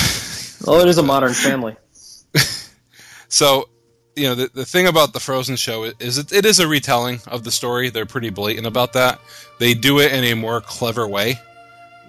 [0.65, 1.75] Well, it is a modern family.
[3.28, 3.69] so,
[4.15, 7.19] you know, the, the thing about the Frozen show is it, it is a retelling
[7.28, 7.89] of the story.
[7.89, 9.19] They're pretty blatant about that.
[9.60, 11.39] They do it in a more clever way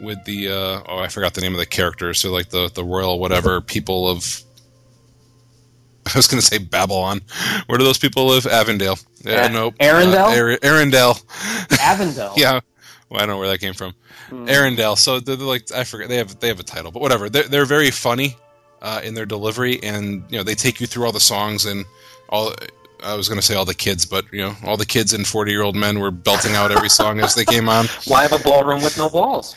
[0.01, 2.21] with the, uh, oh, I forgot the name of the characters.
[2.21, 4.43] So, like the, the royal whatever people of.
[6.15, 7.21] I was going to say Babylon.
[7.67, 8.47] Where do those people live?
[8.47, 8.97] Avondale.
[9.25, 9.75] Yeah, A- nope.
[9.81, 10.37] Arendelle?
[10.37, 11.81] Uh, Ar- Arendelle.
[11.81, 12.33] Avondale.
[12.37, 12.61] yeah.
[13.09, 13.93] Well, I don't know where that came from.
[14.29, 14.47] Hmm.
[14.47, 14.97] Arendelle.
[14.97, 17.29] So they're, they're like I forget they have they have a title, but whatever.
[17.29, 18.37] They're they're very funny
[18.83, 21.85] uh, in their delivery, and you know they take you through all the songs and
[22.29, 22.53] all.
[23.05, 25.27] I was going to say all the kids, but you know all the kids and
[25.27, 27.87] forty year old men were belting out every song as they came on.
[28.07, 29.57] Why have a ballroom with no balls?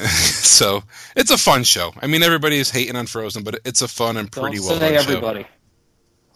[0.08, 0.82] so
[1.16, 1.92] it's a fun show.
[2.00, 4.78] I mean, everybody is hating on Frozen, but it's a fun and pretty Don't well
[4.78, 5.10] say done show.
[5.10, 5.46] everybody.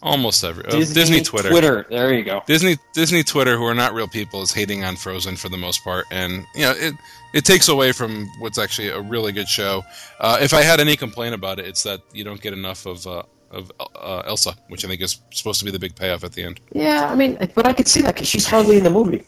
[0.01, 1.49] Almost every uh, Disney, Twitter.
[1.49, 1.87] Twitter.
[1.89, 2.43] There you go.
[2.45, 5.83] Disney Disney Twitter, who are not real people, is hating on Frozen for the most
[5.83, 6.93] part, and you know it
[7.33, 9.83] it takes away from what's actually a really good show.
[10.19, 13.07] Uh, if I had any complaint about it, it's that you don't get enough of
[13.07, 16.33] uh, of uh, Elsa, which I think is supposed to be the big payoff at
[16.33, 16.59] the end.
[16.71, 19.25] Yeah, I mean, but I could see that because she's hardly in the movie.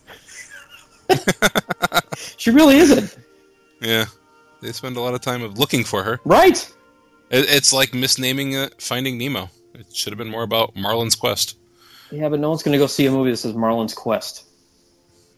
[2.37, 3.17] she really isn't.
[3.81, 4.05] Yeah,
[4.61, 6.19] they spend a lot of time of looking for her.
[6.25, 6.57] Right.
[7.29, 9.49] It, it's like misnaming it Finding Nemo.
[9.73, 11.57] It should have been more about Marlin's Quest.
[12.11, 14.45] Yeah, but no one's going to go see a movie that says Marlin's Quest.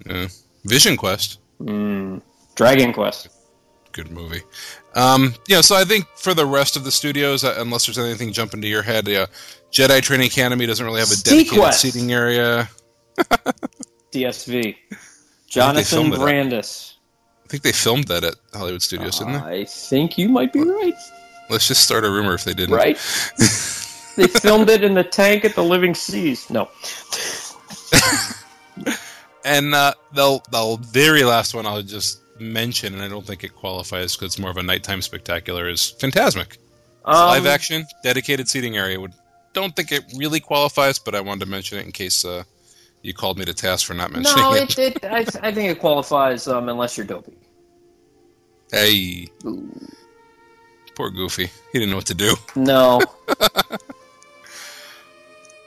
[0.05, 0.27] Yeah.
[0.65, 1.39] Vision Quest.
[1.61, 2.21] Mm.
[2.55, 3.29] Dragon Quest.
[3.91, 4.41] Good movie.
[4.95, 8.31] Um, yeah, so I think for the rest of the studios, uh, unless there's anything
[8.31, 9.25] jump into your head, yeah,
[9.71, 11.73] Jedi Training Academy doesn't really have a dedicated SeaQuest.
[11.73, 12.69] seating area.
[14.11, 14.75] DSV.
[15.47, 16.88] Jonathan Brandis.
[17.49, 19.61] I think they filmed that at Hollywood Studios, didn't they?
[19.61, 20.93] I think you might be right.
[21.49, 22.75] Let's just start a rumor if they didn't.
[22.75, 22.95] Right?
[24.15, 26.47] they filmed it in the tank at the Living Seas.
[26.51, 26.69] No.
[29.45, 33.55] And uh, the the very last one I'll just mention, and I don't think it
[33.55, 36.57] qualifies because it's more of a nighttime spectacular, is Fantasmic.
[37.05, 38.99] Um, Live action, dedicated seating area.
[38.99, 39.13] Would
[39.53, 42.43] don't think it really qualifies, but I wanted to mention it in case uh,
[43.01, 44.77] you called me to task for not mentioning No, it.
[44.77, 47.33] it, it, I, I think it qualifies um, unless you're dopey.
[48.71, 49.27] Hey,
[50.95, 51.45] poor Goofy.
[51.71, 52.35] He didn't know what to do.
[52.55, 53.01] No.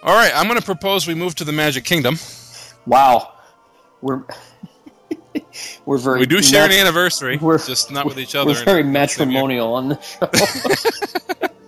[0.03, 2.19] All right, I'm going to propose we move to the Magic Kingdom.
[2.87, 3.33] wow.
[4.01, 4.25] We're
[5.87, 8.51] we're very We do share an anniversary, we're- just not with each other.
[8.53, 9.41] We're very in the same year.
[9.43, 10.29] matrimonial on the show.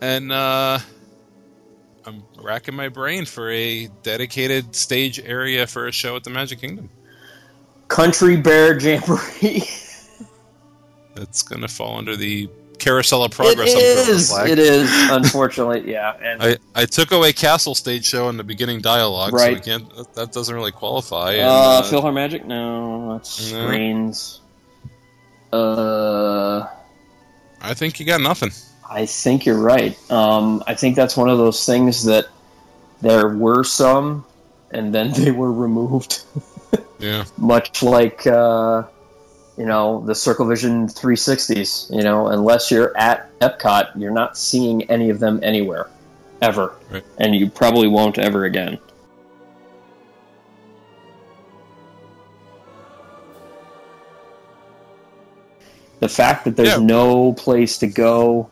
[0.00, 0.78] And uh,
[2.42, 6.90] racking my brain for a dedicated stage area for a show at the Magic Kingdom.
[7.88, 9.62] Country Bear Jamboree.
[11.14, 12.48] That's going to fall under the
[12.78, 13.70] Carousel of Progress.
[13.74, 14.36] it is.
[14.38, 14.90] It is.
[15.10, 16.14] Unfortunately, yeah.
[16.22, 19.64] And I, I took away Castle Stage Show in the beginning dialogue, so we Right.
[19.64, 20.14] can't.
[20.14, 21.32] That, doesn't really qualify.
[21.32, 22.44] and, uh, uh, Philharmagic?
[22.44, 23.66] No, that's No.
[23.66, 24.40] screens.
[25.52, 26.66] Uh,
[27.60, 28.52] I think you got nothing.
[28.90, 29.96] I think you're right.
[30.10, 32.26] Um, I think that's one of those things that
[33.02, 34.24] there were some,
[34.70, 36.22] and then they were removed.
[37.00, 38.82] Yeah, Much like uh,
[39.56, 41.94] you know the Circle Vision 360s.
[41.94, 45.86] You know, unless you're at Epcot, you're not seeing any of them anywhere,
[46.42, 47.04] ever, Right.
[47.18, 48.80] and you probably won't ever again.
[56.00, 56.78] The fact that there's Yeah.
[56.78, 58.48] no place to go,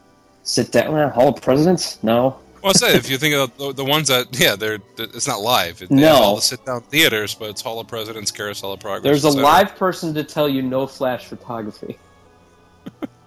[0.46, 0.96] sit down.
[0.98, 2.02] eh, Hall of Presidents?
[2.02, 2.38] No.
[2.62, 5.40] well, I say if you think of the, the ones that yeah, they're it's not
[5.40, 5.82] live.
[5.82, 6.14] It, No.
[6.14, 9.02] all the sit down theaters, but it's Hall of Presidents, Carousel of Progress.
[9.02, 11.98] There's a live person to tell you no flash photography.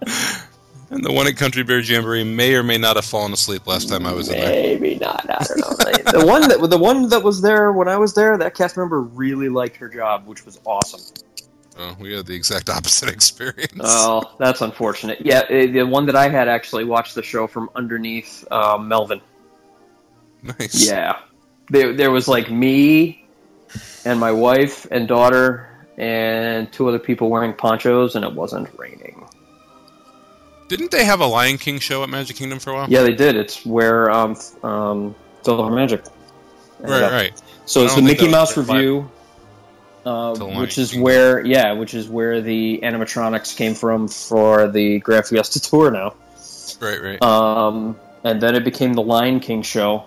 [0.90, 3.88] and the one at Country Bear Jamboree may or may not have fallen asleep last
[3.88, 4.48] time I was in there.
[4.50, 5.24] Maybe not.
[5.30, 6.20] I don't know.
[6.20, 9.02] the one that the one that was there when I was there, that cast member
[9.02, 11.00] really liked her job, which was awesome.
[11.80, 13.80] Oh, we had the exact opposite experience.
[13.80, 15.18] Oh, that's unfortunate.
[15.24, 19.20] Yeah, eh, the one that I had actually watched the show from underneath uh, Melvin.
[20.42, 20.86] nice.
[20.86, 21.20] Yeah,
[21.70, 23.24] there there was like me
[24.04, 29.26] and my wife and daughter and two other people wearing ponchos, and it wasn't raining.
[30.68, 32.86] Didn't they have a Lion King show at Magic Kingdom for a while?
[32.88, 33.36] Yeah, they did.
[33.36, 35.14] It's where um um
[35.46, 36.04] Magic.
[36.80, 37.42] Right, right.
[37.64, 39.10] So it's the Mickey Mouse review,
[40.04, 45.26] uh, which is where yeah, which is where the animatronics came from for the Grand
[45.26, 46.14] Fiesta tour now.
[46.80, 47.22] Right, right.
[47.22, 50.06] Um, and then it became the Lion King show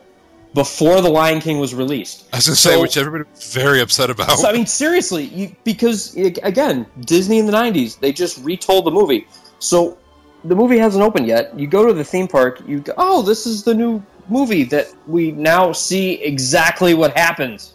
[0.53, 2.25] before the Lion King was released.
[2.31, 4.37] I was going to say, which everybody was very upset about.
[4.37, 8.91] So, I mean, seriously, you, because again, Disney in the '90s, they just retold the
[8.91, 9.27] movie.
[9.59, 9.97] So
[10.43, 11.57] the movie hasn't opened yet.
[11.57, 14.93] You go to the theme park, you go, oh, this is the new movie that
[15.07, 17.72] we now see exactly what happens.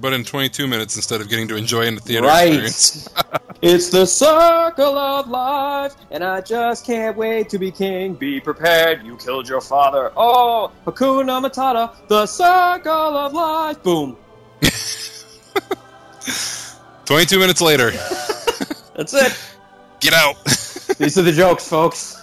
[0.00, 2.64] But in 22 minutes instead of getting to enjoy in the theater right.
[2.64, 3.08] experience.
[3.62, 8.14] it's the circle of life, and I just can't wait to be king.
[8.14, 10.12] Be prepared, you killed your father.
[10.16, 13.82] Oh, Hakuna Matata, the circle of life.
[13.82, 14.16] Boom.
[17.04, 17.90] 22 minutes later,
[18.96, 19.38] That's it.
[20.00, 20.42] get out.
[20.98, 22.16] These are the jokes, folks.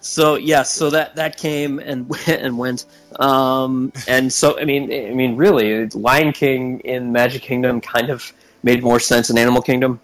[0.00, 2.84] so yes, so that that came and and went,
[3.20, 8.32] um, and so I mean, I mean, really, Lion King in Magic Kingdom kind of
[8.62, 10.00] made more sense in Animal Kingdom.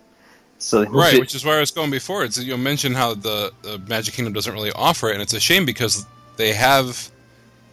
[0.59, 2.25] So right, it- which is where I was going before.
[2.25, 5.41] It's you mentioned how the, the Magic Kingdom doesn't really offer it, and it's a
[5.41, 7.11] shame because they have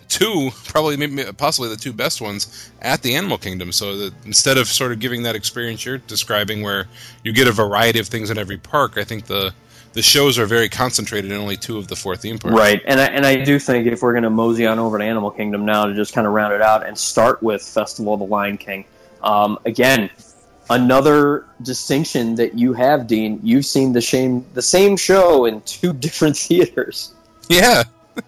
[0.09, 3.71] two, probably maybe possibly the two best ones at the Animal Kingdom.
[3.71, 6.87] So that instead of sort of giving that experience you're describing, where
[7.23, 9.53] you get a variety of things in every park, I think the
[9.93, 12.57] the shows are very concentrated in only two of the four theme parks.
[12.57, 15.03] Right, and I, and I do think if we're going to mosey on over to
[15.03, 18.19] Animal Kingdom now to just kind of round it out and start with Festival of
[18.19, 18.85] the Lion King,
[19.21, 20.09] um, again,
[20.69, 23.39] another distinction that you have, Dean.
[23.43, 27.13] You've seen the same the same show in two different theaters.
[27.49, 27.83] Yeah.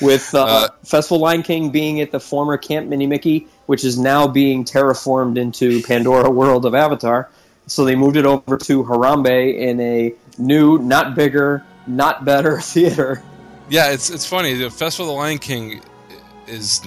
[0.00, 3.98] With uh, Uh, Festival Lion King being at the former Camp Minnie Mickey, which is
[3.98, 7.28] now being terraformed into Pandora World of Avatar.
[7.68, 13.22] So they moved it over to Harambe in a new, not bigger, not better theater.
[13.70, 14.54] Yeah, it's it's funny.
[14.54, 15.82] The Festival of the Lion King
[16.46, 16.80] is,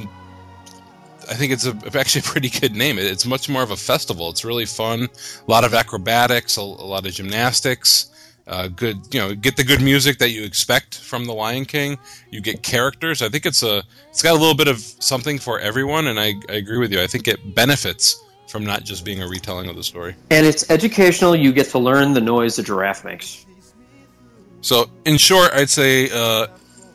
[1.30, 2.98] I think it's a, actually a pretty good name.
[2.98, 4.30] It- It's much more of a festival.
[4.30, 5.08] It's really fun.
[5.48, 8.08] A lot of acrobatics, a, a lot of gymnastics.
[8.48, 11.98] Uh, good, you know, get the good music that you expect from the Lion King.
[12.32, 13.22] You get characters.
[13.22, 16.34] I think it's a, it's got a little bit of something for everyone, and I,
[16.50, 17.00] I agree with you.
[17.02, 18.20] I think it benefits
[18.52, 20.14] from not just being a retelling of the story.
[20.30, 21.36] And it's educational.
[21.36, 23.46] You get to learn the noise a giraffe makes.
[24.60, 26.48] So, in short, I'd say uh,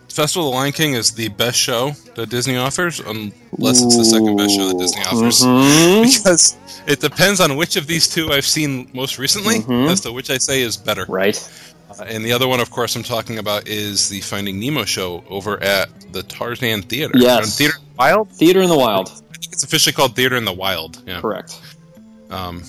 [0.09, 4.05] Festival of the Lion King is the best show that Disney offers, unless it's the
[4.05, 5.41] second best show that Disney offers.
[5.43, 6.03] Mhm.
[6.23, 9.91] Because it depends on which of these two I've seen most recently Mhm.
[9.91, 11.07] as to which I say is better.
[11.09, 11.37] Right.
[11.91, 15.25] Uh, and the other one, of course, I'm talking about is the Finding Nemo show
[15.29, 17.15] over at the Tarzan Theater.
[17.17, 17.57] Yes.
[17.57, 18.31] Theater in the Wild?
[18.31, 19.11] Theater in the Wild.
[19.57, 21.03] It's officially called Theater in the Wild.
[21.07, 21.23] Yeah.
[21.23, 21.59] Correct.
[22.29, 22.63] Um,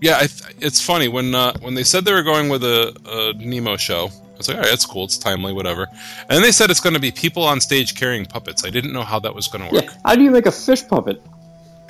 [0.00, 2.96] yeah, I th- it's funny when uh, when they said they were going with a,
[3.04, 4.10] a Nemo show.
[4.12, 5.02] I was like, all right, that's cool.
[5.02, 5.88] It's timely, whatever.
[6.20, 8.64] And then they said it's going to be people on stage carrying puppets.
[8.64, 9.86] I didn't know how that was going to work.
[9.86, 9.90] Yeah.
[10.04, 11.20] How do you make a fish puppet?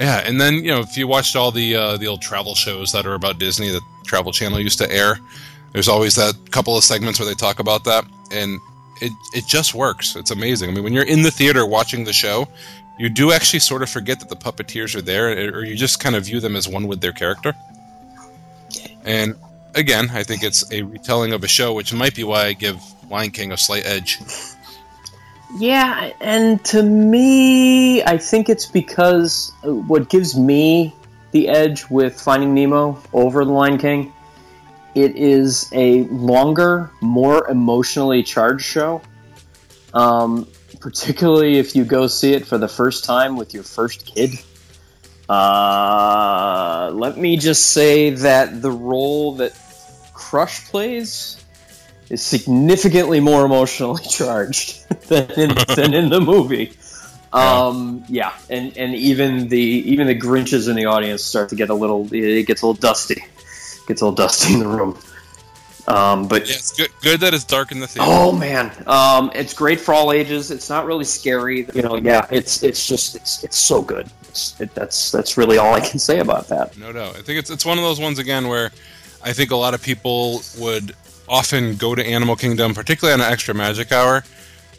[0.00, 2.92] Yeah, and then you know if you watched all the uh, the old travel shows
[2.92, 5.18] that are about Disney that Travel Channel used to air,
[5.74, 8.58] there's always that couple of segments where they talk about that, and
[9.02, 10.16] it it just works.
[10.16, 10.70] It's amazing.
[10.70, 12.48] I mean, when you're in the theater watching the show,
[13.00, 16.14] you do actually sort of forget that the puppeteers are there, or you just kind
[16.14, 17.54] of view them as one with their character.
[19.06, 19.36] And
[19.74, 22.78] again, I think it's a retelling of a show, which might be why I give
[23.10, 24.18] Lion King a slight edge.
[25.58, 30.94] Yeah, and to me, I think it's because what gives me
[31.30, 34.12] the edge with Finding Nemo over The Lion King,
[34.94, 39.00] it is a longer, more emotionally charged show.
[39.94, 40.46] Um,
[40.80, 44.32] particularly if you go see it for the first time with your first kid.
[45.28, 49.56] Uh, let me just say that the role that
[50.12, 51.36] Crush plays
[52.08, 56.72] is significantly more emotionally charged than in, than in the movie.
[57.32, 61.70] Um, yeah, and, and even the even the Grinches in the audience start to get
[61.70, 62.12] a little.
[62.12, 63.24] It gets a little dusty.
[63.86, 64.98] Gets a little dusty in the room.
[65.90, 66.90] Um, but Yeah, it's good.
[67.02, 68.08] Good that it's dark in the theater.
[68.08, 70.50] Oh man, um, it's great for all ages.
[70.50, 71.66] It's not really scary.
[71.74, 74.08] You know, yeah, it's it's just it's it's so good.
[74.28, 76.78] It's, it, that's that's really all I can say about that.
[76.78, 77.16] No doubt.
[77.16, 78.70] I think it's it's one of those ones again where
[79.22, 80.94] I think a lot of people would
[81.28, 84.22] often go to Animal Kingdom, particularly on an extra magic hour.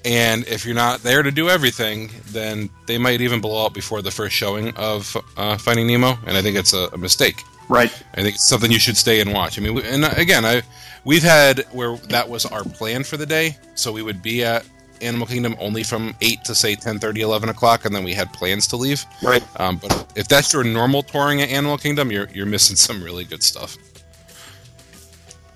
[0.04, 4.02] And if you're not there to do everything, then they might even blow out before
[4.02, 7.44] the first showing of uh, Finding Nemo, and I think it's a, a mistake.
[7.72, 8.04] Right.
[8.16, 9.58] I think it's something you should stay and watch.
[9.58, 10.62] I mean, and again, I
[11.06, 14.66] we've had where that was our plan for the day, so we would be at
[15.02, 18.32] Animal Kingdom only from eight to say 10, 30 11 o'clock, and then we had
[18.34, 19.06] plans to leave.
[19.24, 19.42] Right.
[19.58, 23.24] Um, but if that's your normal touring at Animal Kingdom, you're you're missing some really
[23.24, 23.78] good stuff.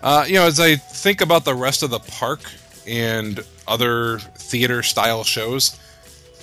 [0.02, 2.40] Uh, you know, as I think about the rest of the park
[2.88, 5.78] and other theater style shows,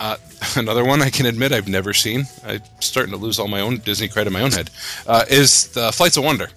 [0.01, 0.17] uh,
[0.57, 2.25] another one I can admit I've never seen.
[2.45, 4.71] I'm starting to lose all my own Disney credit in my own head.
[5.07, 6.49] Uh, is the Flights of Wonder?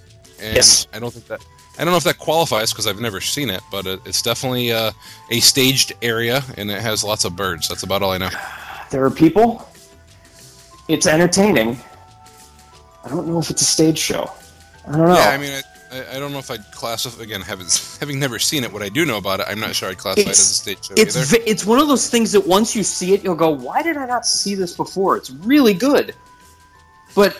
[0.42, 0.88] And Yes.
[0.94, 1.40] I don't think that.
[1.78, 4.72] I don't know if that qualifies because I've never seen it, but it, it's definitely
[4.72, 4.92] uh,
[5.30, 7.68] a staged area and it has lots of birds.
[7.68, 8.30] That's about all I know.
[8.92, 9.68] There are people.
[10.88, 11.78] It's entertaining.
[13.04, 14.32] I don't know if it's a stage show.
[14.88, 15.16] I don't know.
[15.16, 15.62] Yeah, I mean, I,
[15.96, 17.68] I, I don't know if I'd classify again having
[18.00, 18.72] having never seen it.
[18.74, 20.56] What I do know about it, I'm not sure I'd classify it as a It's-
[20.58, 21.26] stage show it's either.
[21.44, 23.98] vi- it's one of those things that once you see it, you'll go, "Why did
[23.98, 26.14] I not see this before?" It's really good,
[27.16, 27.38] but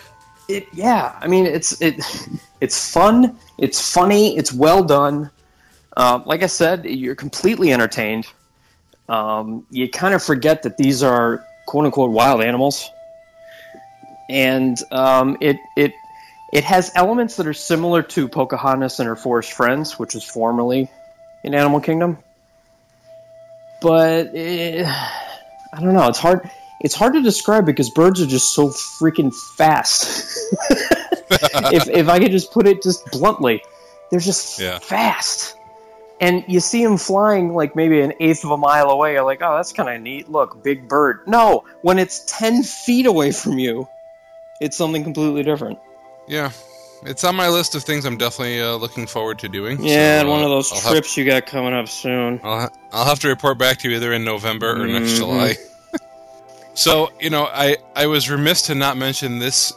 [0.48, 2.00] it yeah, I mean, it's it
[2.60, 5.30] it's fun, it's funny, it's well done.
[5.96, 8.26] Uh, like I said, you're completely entertained.
[9.08, 12.90] Um, you kind of forget that these are quote unquote wild animals,
[14.28, 15.92] and um, it it
[16.52, 20.90] it has elements that are similar to Pocahontas and her forest friends, which was formerly
[21.44, 22.18] in Animal Kingdom
[23.80, 24.84] but eh,
[25.72, 26.08] I don't know.
[26.08, 26.50] It's hard.
[26.80, 30.38] It's hard to describe because birds are just so freaking fast.
[31.72, 33.62] if if I could just put it just bluntly,
[34.10, 34.78] they're just Yeah.
[34.78, 35.56] fast.
[36.20, 39.12] And you see them flying like maybe an eighth of a mile away.
[39.12, 40.30] You're like, oh, that's kind of neat.
[40.30, 41.20] Look, big bird.
[41.26, 43.86] No, when it's ten feet away from you,
[44.60, 45.78] it's something completely different.
[46.28, 46.50] Yeah,
[47.04, 49.78] it's on my list of things I'm definitely uh, looking forward to doing.
[49.82, 52.40] Yeah, So, and one uh, of those I'll have- trips you got coming up soon.
[52.42, 55.16] I'll, ha- I'll have to report back to you either in November or next Mhm.
[55.18, 55.54] July.
[56.74, 59.72] so, you know, I, I was remiss to not mention this,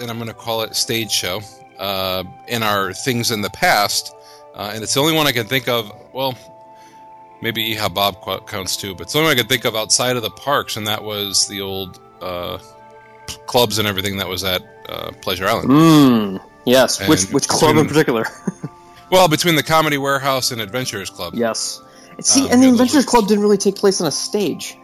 [0.00, 1.40] and I'm going to call it stage show,
[1.78, 4.14] uh, in our things in the past.
[4.54, 5.90] Uh, and it's the only one I can think of.
[6.12, 6.36] Well,
[7.40, 9.74] maybe Eha Bob qu- counts too, but it's the only one I can think of
[9.76, 12.58] outside of the parks, and that was the old uh,
[13.46, 15.70] clubs and everything that was at uh, Pleasure Island.
[15.70, 17.06] Mm, yes.
[17.08, 18.24] which And which club in particular?
[19.10, 21.34] Well, between the Comedy Warehouse and Adventurers Club.
[21.34, 21.82] yes.
[22.20, 24.10] See, Um, and the yeah, those Adventures are- Club didn't really take place on a
[24.10, 24.74] stage.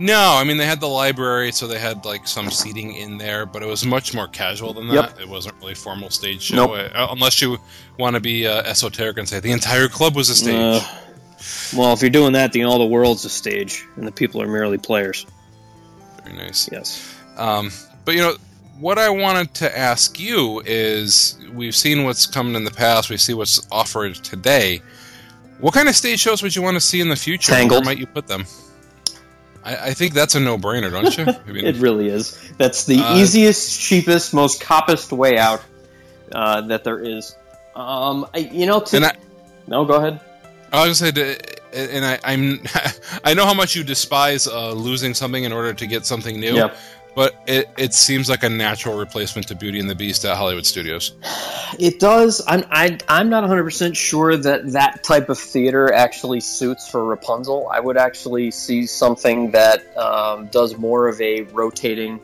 [0.00, 3.46] No, I mean they had the library, so they had like some seating in there,
[3.46, 4.94] but it was much more casual than that.
[4.94, 5.20] Yep.
[5.20, 6.90] It wasn't really formal stage show, Nope.
[6.92, 7.58] uh, unless you
[7.96, 10.82] want to be uh, esoteric and say the entire club was a stage.
[10.82, 10.98] Uh,
[11.76, 14.48] well, if you're doing that, then all the world's a stage, and the people are
[14.48, 15.26] merely players.
[16.24, 16.68] Very nice.
[16.72, 17.11] Yes.
[17.36, 17.70] Um,
[18.04, 18.36] but you know
[18.78, 23.16] what I wanted to ask you is: we've seen what's coming in the past, we
[23.16, 24.82] see what's offered today.
[25.60, 27.52] What kind of stage shows would you want to see in the future?
[27.52, 27.84] Tangled.
[27.84, 28.44] Where might you put them?
[29.64, 31.24] I, I think that's a no-brainer, don't you?
[31.48, 32.36] I mean, It really is.
[32.58, 35.62] That's the Uh, easiest, cheapest, most coppest way out
[36.32, 37.36] uh, that there is.
[37.76, 39.12] Um, I, you know, to, I,
[39.68, 40.20] no, go ahead.
[40.72, 41.38] I was gonna say,
[41.72, 42.60] and I, I'm,
[43.24, 46.54] I know how much you despise uh, losing something in order to get something new.
[46.54, 46.76] Yep.
[47.14, 50.64] But it, it seems like a natural replacement to Beauty and the Beast at Hollywood
[50.64, 51.12] Studios.
[51.78, 52.42] It does.
[52.46, 57.04] I'm I, I'm not 100 percent sure that that type of theater actually suits for
[57.04, 57.68] Rapunzel.
[57.70, 62.18] I would actually see something that um, does more of a rotating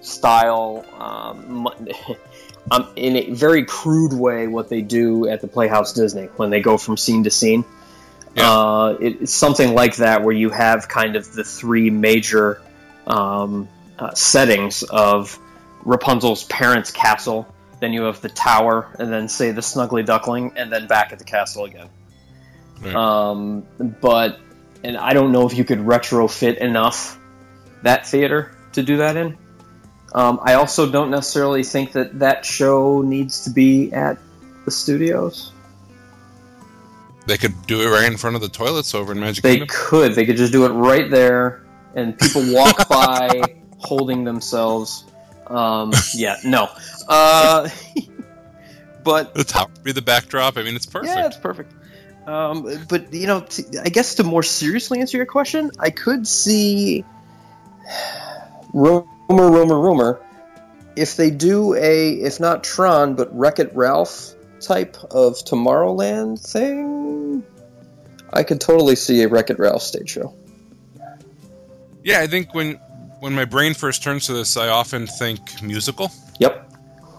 [0.00, 0.84] style.
[0.98, 1.68] Um,
[2.72, 6.60] um, in a very crude way, what they do at the Playhouse Disney when they
[6.60, 7.64] go from scene to scene.
[8.34, 8.50] Yeah.
[8.50, 12.60] Uh, it- it's something like that where you have kind of the three major
[13.06, 13.68] um,
[13.98, 15.38] uh, settings of
[15.84, 17.46] Rapunzel's parents' castle,
[17.80, 21.18] then you have the tower, and then say the Snuggly Duckling, and then back at
[21.18, 21.88] the castle again.
[22.80, 22.94] Right.
[22.94, 23.66] Um,
[24.00, 24.38] but
[24.84, 27.18] and I don't know if you could retrofit enough
[27.82, 29.36] that theater to do that in.
[30.14, 34.18] Um, I also don't necessarily think that that show needs to be at
[34.64, 35.52] the studios.
[37.26, 39.68] They could do it right in front of the toilets over in Magic They Kingdom.
[39.70, 40.12] could.
[40.12, 43.42] They could just do it right there, and people walk by
[43.86, 45.04] holding themselves.
[45.46, 46.68] Um, yeah, no.
[47.08, 47.68] Uh,
[49.04, 50.56] but The top be the backdrop.
[50.56, 51.16] I mean, it's perfect.
[51.16, 51.72] Yeah, it's perfect.
[52.26, 56.26] Um, but you know, t- I guess to more seriously answer your question, I could
[56.26, 57.04] see
[58.74, 60.20] rumor, rumor, rumor.
[60.96, 67.44] If they do a, if not Tron, but Wreck It Ralph type of Tomorrowland thing,
[68.32, 70.34] I could totally see a Wreck It Ralph stage show.
[72.02, 72.80] Yeah, I think when
[73.20, 76.70] when my brain first turns to this, I often think musical Yep.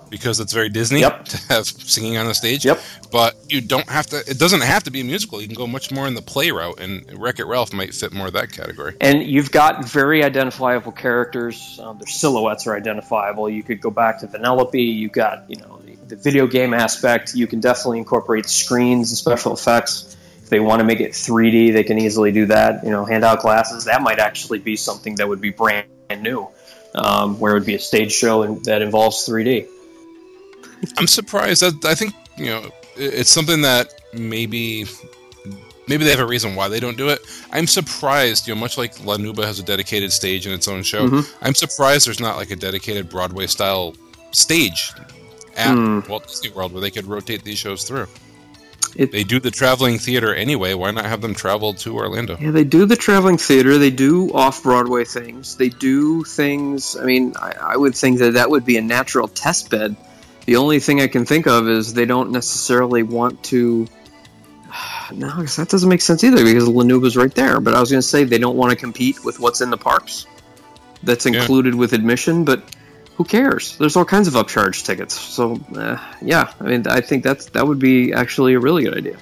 [0.09, 1.25] because it's very Disney Yep.
[1.29, 2.65] to have singing on the stage.
[2.65, 2.79] Yep.
[3.11, 4.17] But you don't have to.
[4.27, 5.41] It doesn't have to be a musical.
[5.41, 8.11] You can go much more in the play route, and Wreck It Ralph might fit
[8.13, 8.95] more of that category.
[8.99, 11.79] And you've got very identifiable characters.
[11.81, 13.49] Um, their silhouettes are identifiable.
[13.49, 14.73] You could go back to Vanellope.
[14.73, 17.33] You've got, you know, the, the video game aspect.
[17.33, 20.16] You can definitely incorporate screens and special effects.
[20.47, 22.81] If they want to make it 3D, they can easily do that.
[22.85, 23.83] You know, hand out glasses.
[23.83, 25.87] That might actually be something that would be brand
[26.21, 26.47] new,
[26.95, 29.67] um, where it would be a stage show and, that involves 3D.
[30.97, 34.85] I'm surprised that I think you know it's something that maybe
[35.89, 37.19] maybe they have a reason why they don't do it.
[37.51, 40.81] I'm surprised, you know, much like La Nouba has a dedicated stage in its own
[40.81, 41.09] show.
[41.09, 41.29] Mhm.
[41.41, 43.97] I'm surprised there's not like a dedicated Broadway style
[44.31, 44.93] stage
[45.57, 45.99] at Hmm.
[46.07, 48.07] Walt Disney World where they could rotate these shows through.
[48.97, 50.73] It- they do the traveling theater anyway.
[50.73, 52.35] Why not have them travel to Orlando?
[52.41, 53.77] Yeah, they do the traveling theater.
[53.77, 55.55] They do off Broadway things.
[55.55, 56.97] They do things.
[56.99, 59.95] I mean, I, I would think that that would be a natural test bed.
[60.47, 63.87] The only thing I can think of is they don't necessarily want to.
[65.13, 67.61] No, that doesn't make sense either because La Nouba's right there.
[67.61, 69.77] But I was going to say they don't want to compete with what's in the
[69.77, 70.25] parks.
[71.03, 71.39] That's Yeah.
[71.39, 72.61] included with admission, but
[73.17, 73.75] who cares?
[73.77, 75.19] There's all kinds of upcharge tickets.
[75.19, 78.95] So, uh, yeah, I mean, I think that's that would be actually a really good
[78.95, 79.17] idea.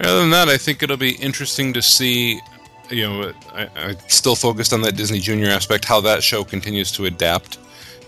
[0.00, 2.40] Other than that, I think it'll be interesting to see.
[2.90, 6.92] You know, I, I still focused on that Disney Junior aspect, how that show continues
[6.92, 7.58] to adapt,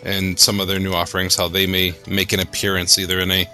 [0.05, 3.47] and some of their new offerings, how they may make an appearance either in a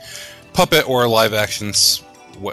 [0.52, 2.02] puppet or a live actions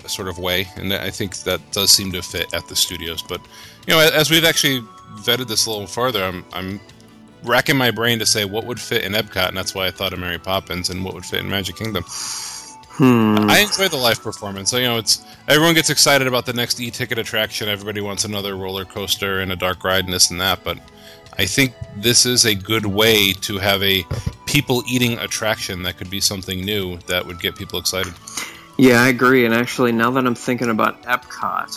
[0.07, 0.65] sort of way.
[0.77, 3.21] And I think that does seem to fit at the studios.
[3.21, 3.41] But
[3.85, 4.79] you know, as we've actually
[5.17, 6.79] vetted this a little farther, I'm I'm
[7.43, 10.13] racking my brain to say what would fit in Epcot, and that's why I thought
[10.13, 12.03] of Mary Poppins, and what would fit in Magic Kingdom.
[12.95, 13.49] Hmm.
[13.49, 14.69] I enjoy the live performance.
[14.69, 17.67] So, you know, it's everyone gets excited about the next e-ticket attraction.
[17.67, 20.63] Everybody wants another roller coaster and a dark ride and this and that.
[20.63, 20.77] But
[21.39, 24.05] I think this is a good way to have a
[24.45, 28.13] people eating attraction that could be something new that would get people excited.
[28.77, 29.45] Yeah, I agree.
[29.45, 31.75] And actually, now that I'm thinking about Epcot,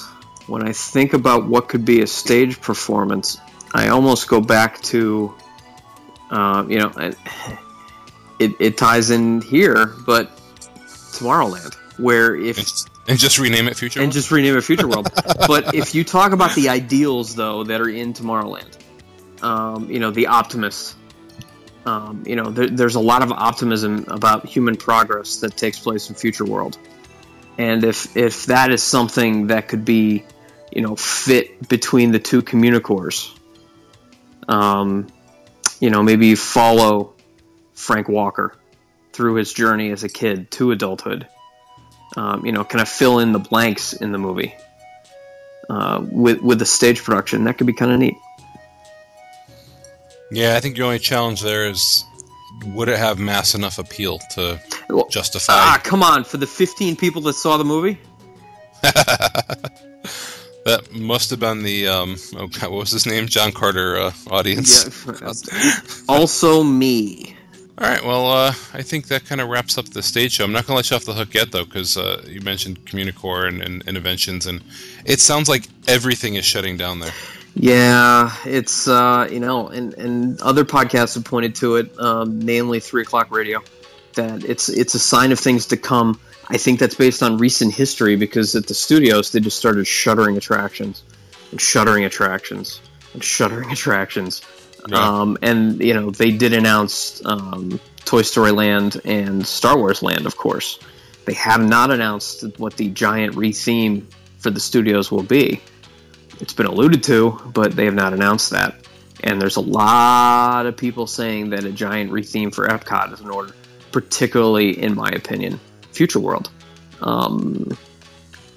[0.49, 3.39] when I think about what could be a stage performance,
[3.73, 5.35] I almost go back to,
[6.31, 6.93] uh, you know,
[8.39, 10.31] it, it ties in here, but
[11.13, 14.01] Tomorrowland, where if And, and just rename it Future.
[14.01, 14.13] and World?
[14.13, 15.09] just rename it Future World.
[15.47, 18.77] but if you talk about the ideals though that are in Tomorrowland,
[19.43, 20.95] um, you know the optimists.
[21.87, 26.09] Um, you know, there, there's a lot of optimism about human progress that takes place
[26.09, 26.77] in Future World,
[27.59, 30.25] and if if that is something that could be,
[30.73, 33.33] you know, fit between the two communicores,
[34.49, 35.07] um,
[35.81, 37.15] you know, maybe you follow
[37.75, 38.55] Frank Walker
[39.13, 41.27] through his journey as a kid to adulthood
[42.17, 44.55] um, you know, kind of fill in the blanks in the movie
[45.69, 47.45] uh, with with the stage production.
[47.45, 48.17] That could be kind of neat.
[50.31, 52.05] yeah, I think the only challenge there is
[52.67, 54.61] would it have mass enough appeal to
[55.11, 55.55] justify?
[55.55, 56.25] ah, come on!
[56.25, 57.99] For the 15 people that saw the movie,
[60.67, 63.27] that must have been the um, oh God, what was his name?
[63.27, 65.07] John Carter uh, audience.
[65.07, 65.75] yeah.
[66.09, 67.37] also me.
[67.79, 70.45] All right, well, uh, I think that kind of wraps up the stage show.
[70.45, 72.87] I'm not going to let you off the hook yet, though, because uh, you mentioned
[72.87, 74.63] Communicore and, and Innoventions, and
[75.05, 77.13] it sounds like everything is shutting down there.
[77.55, 82.81] Yeah, it's uh, you know, and and other podcasts have pointed to it, um, namely
[82.81, 83.63] Three O'clock Radio,
[84.17, 86.21] that it's it's a sign of things to come.
[86.49, 90.37] I think that's based on recent history because at the studios they just started shuttering
[90.37, 91.03] attractions,
[91.51, 92.81] and shuttering attractions,
[93.15, 94.43] and shuttering attractions.
[94.89, 94.99] Yeah.
[94.99, 100.27] Um, and you know they did announce um, Toy Story Land and Star Wars Land,
[100.27, 100.79] of course.
[101.25, 104.05] They have not announced what the giant retheme
[104.39, 105.61] for the studios will be.
[106.41, 108.77] It's been alluded to, but they have not announced that.
[109.25, 113.31] And there's a lot of people saying that a giant retheme for Epcot is in
[113.31, 113.55] order,
[113.97, 115.59] particularly, in my opinion,
[115.91, 116.51] Future World.
[117.01, 117.75] Um,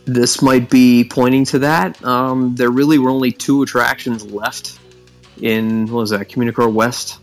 [0.04, 2.04] this might be pointing to that.
[2.04, 4.78] Um, there really were only two attractions left
[5.42, 7.20] in what was that Communicore West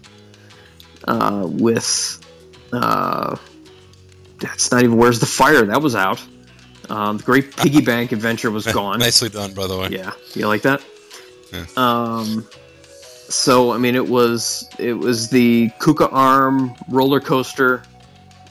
[1.06, 2.18] uh, with
[2.72, 3.36] uh,
[4.40, 6.24] that's not even where's the fire that was out.
[6.88, 8.98] Um, the Great Piggy Bank Adventure was gone.
[8.98, 9.88] Nicely done, by the way.
[9.90, 10.82] Yeah, you like that?
[11.52, 11.66] Yeah.
[11.76, 12.48] Um,
[13.28, 17.82] so I mean, it was it was the Kuka Arm roller coaster.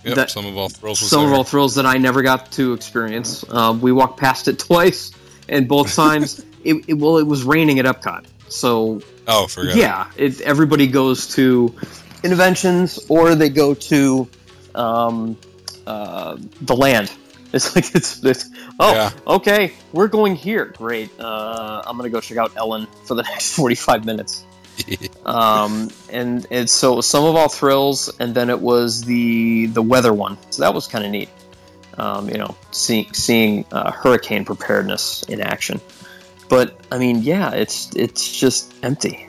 [0.06, 2.74] Yep, That- Sum of All Thrills Sum of All Thrills that I never got to
[2.74, 3.44] experience.
[3.50, 5.12] Um, we walked past it twice,
[5.50, 8.26] and both times it, it well, it was raining at Epcot.
[8.48, 9.76] So Oh, forgot.
[9.76, 11.74] yeah, it, everybody goes to
[12.24, 14.28] Innoventions or they go to
[14.76, 15.38] um,
[15.88, 17.12] uh, the land.
[17.54, 18.50] It's like it's, it's
[18.82, 19.12] oh Yeah.
[19.28, 20.66] okay, we're going here.
[20.78, 21.10] Great.
[21.18, 24.44] Uh, I'm gonna go check out Ellen for the next 45 minutes.
[25.26, 29.66] Um, and it's so it was Sum of All Thrills, and then it was the
[29.66, 30.38] the weather one.
[30.52, 31.30] So that was kind of neat.
[31.98, 35.82] Um, you know, seeing seeing uh, hurricane preparedness in action.
[36.48, 39.28] But I mean, yeah, it's it's just empty.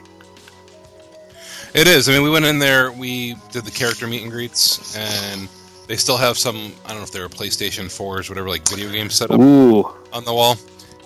[1.73, 2.09] It is.
[2.09, 5.47] I mean, we went in there, we did the character meet and greets, and
[5.87, 8.91] they still have some, I don't know if they were PlayStation 4s, whatever, like video
[8.91, 10.57] game set up Ooh, on the wall.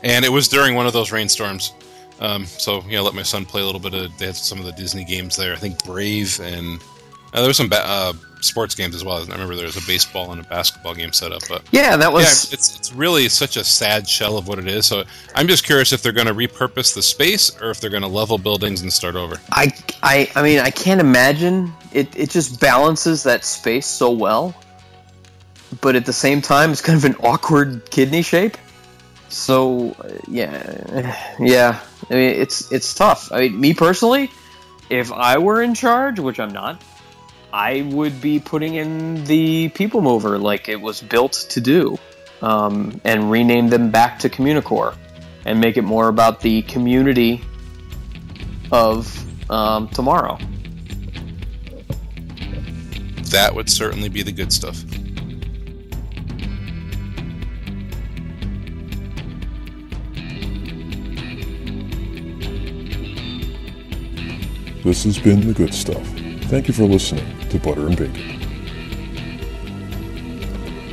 [0.04, 1.74] And it was during one of those rainstorms.
[2.22, 4.60] Um, so, you know, let my son play a little bit of, they had some
[4.60, 5.54] of the Disney games there.
[5.54, 6.80] I think Brave and
[7.34, 9.18] uh, there was some ba- uh, sports games as well.
[9.18, 11.42] I remember there was a baseball and a basketball game set up.
[11.50, 12.24] But yeah, that was.
[12.24, 14.86] yeah, it's, it's really such a sad shell of what it is.
[14.86, 15.04] So
[15.34, 18.10] I'm just curious if they're going to repurpose the space or if they're going to
[18.10, 19.38] level buildings and start over.
[19.52, 19.72] I,
[20.04, 22.16] I, I mean, I can't imagine it.
[22.16, 24.54] It just balances that space so well,
[25.80, 28.58] but at the same time, it's kind of an awkward kidney shape.
[29.30, 31.80] So uh, yeah, yeah.
[32.12, 33.32] I mean, it's it's tough.
[33.32, 34.30] I mean, me personally,
[34.90, 36.84] if I were in charge, which I'm not,
[37.54, 41.98] I would be putting in the people mover like it was built to do,
[42.42, 44.96] um, and rename them back to Communicore,
[45.46, 47.42] and make it more about the community
[48.74, 50.38] of um, tomorrow.
[53.32, 54.84] That would certainly be the good stuff.
[64.84, 66.04] This has been The Good Stuff.
[66.50, 68.40] Thank you for listening to Butter and Bacon.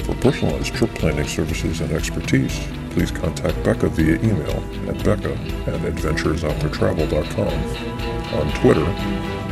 [0.04, 2.60] For personalized trip planning services and expertise,
[2.90, 8.84] please contact Becca via email at becca at adventuresouttheretravel.com, on Twitter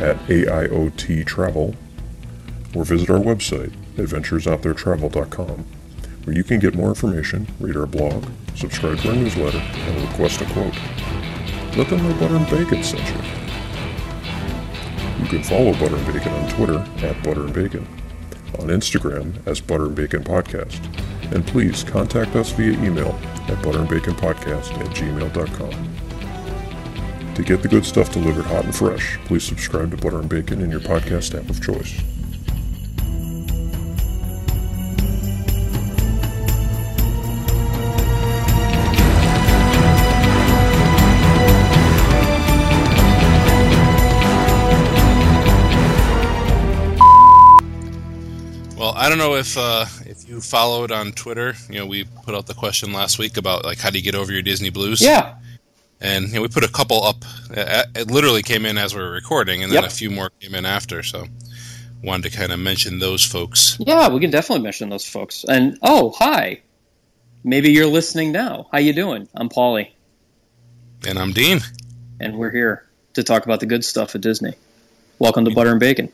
[0.05, 1.25] at AIOT
[2.75, 5.65] or visit our website, adventuresouttheretravel.com,
[6.25, 8.23] where you can get more information, read our blog,
[8.53, 10.77] subscribe to our newsletter, and request a quote.
[11.75, 13.36] Let them know Butter and Bacon sent you.
[15.27, 17.85] You can follow Butter and Bacon on Twitter at Butter and Bacon,
[18.59, 20.79] on Instagram as Butter and Bacon Podcast,
[21.33, 23.09] and please contact us via email
[23.49, 25.95] at butterandbaconpodcast at gmail.com.
[27.35, 30.61] To get the good stuff delivered hot and fresh, please subscribe to Butter and Bacon
[30.61, 32.01] in your podcast app of choice.
[49.07, 51.53] I don't know if uh, if you followed on Twitter.
[51.69, 54.15] You know, we put out the question last week about like how do you get
[54.15, 54.99] over your Disney blues.
[54.99, 55.35] Yeah.
[56.01, 57.23] And you know, we put a couple up.
[57.49, 59.91] It literally came in as we were recording, and then Yep.
[59.91, 61.03] a few more came in after.
[61.03, 61.25] So,
[62.03, 63.77] wanted to kind of mention those folks.
[63.79, 65.45] Yeah, we can definitely mention those folks.
[65.47, 66.59] And oh, hi.
[67.45, 68.67] Maybe you're listening now.
[68.73, 69.29] How you doing?
[69.33, 69.87] I'm Paulie,
[71.07, 71.61] And I'm Dean.
[72.19, 74.55] and we're here to talk about the good stuff at Disney.
[75.17, 76.11] Welcome to Butter and Bacon.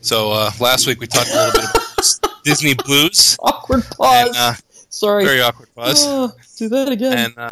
[0.00, 3.36] So uh, last week we talked a little bit about Disney blues.
[3.40, 4.28] Awkward pause.
[4.28, 4.52] And, uh,
[4.88, 5.24] Sorry.
[5.24, 6.04] very awkward pause.
[6.06, 7.12] Oh, do that again.
[7.18, 7.48] And uh,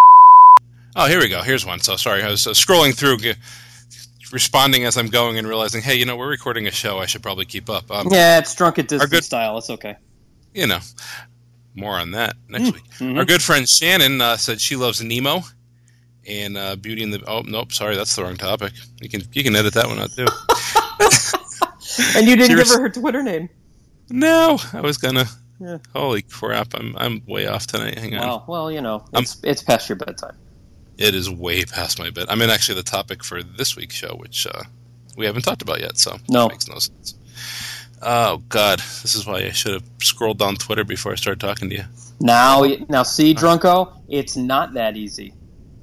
[0.96, 1.42] oh, here we go.
[1.42, 1.80] Here's one.
[1.80, 3.34] So sorry, I was uh, scrolling through, g-
[4.32, 6.99] responding as I'm going, and realizing, hey, you know, we're recording a show.
[6.99, 7.90] I should probably keep up.
[7.90, 9.59] Um, yeah, it's drunk at Disney good- style.
[9.59, 9.96] It's okay.
[10.55, 10.78] You know,
[11.74, 12.84] more on that next week.
[12.99, 13.18] mhm.
[13.18, 15.42] Our good friend Shannon uh, said she loves Nemo
[16.26, 17.22] and uh, Beauty and the.
[17.28, 18.72] Oh nope, sorry, that's the wrong topic.
[19.03, 20.26] You can you can edit that one out too.
[22.16, 23.49] And you didn't Serious- give her her Twitter name.
[24.11, 25.24] no, I was gonna.
[25.61, 25.78] Yeah.
[25.92, 26.74] Holy crap!
[26.74, 27.99] I'm I'm way off tonight.
[27.99, 28.20] Hang on.
[28.20, 30.36] Well, well, you know, it's, it's past your bedtime.
[30.99, 32.26] It is way past my bed.
[32.28, 34.62] I mean, actually, the topic for this week's show, which uh,
[35.16, 36.46] we haven't talked about yet, so No.
[36.46, 37.14] it makes no sense.
[38.01, 41.68] Oh God, this is why I should have scrolled down Twitter before I started talking
[41.70, 41.84] to you.
[42.20, 45.34] Now, now, see, Drunko, it's not that easy.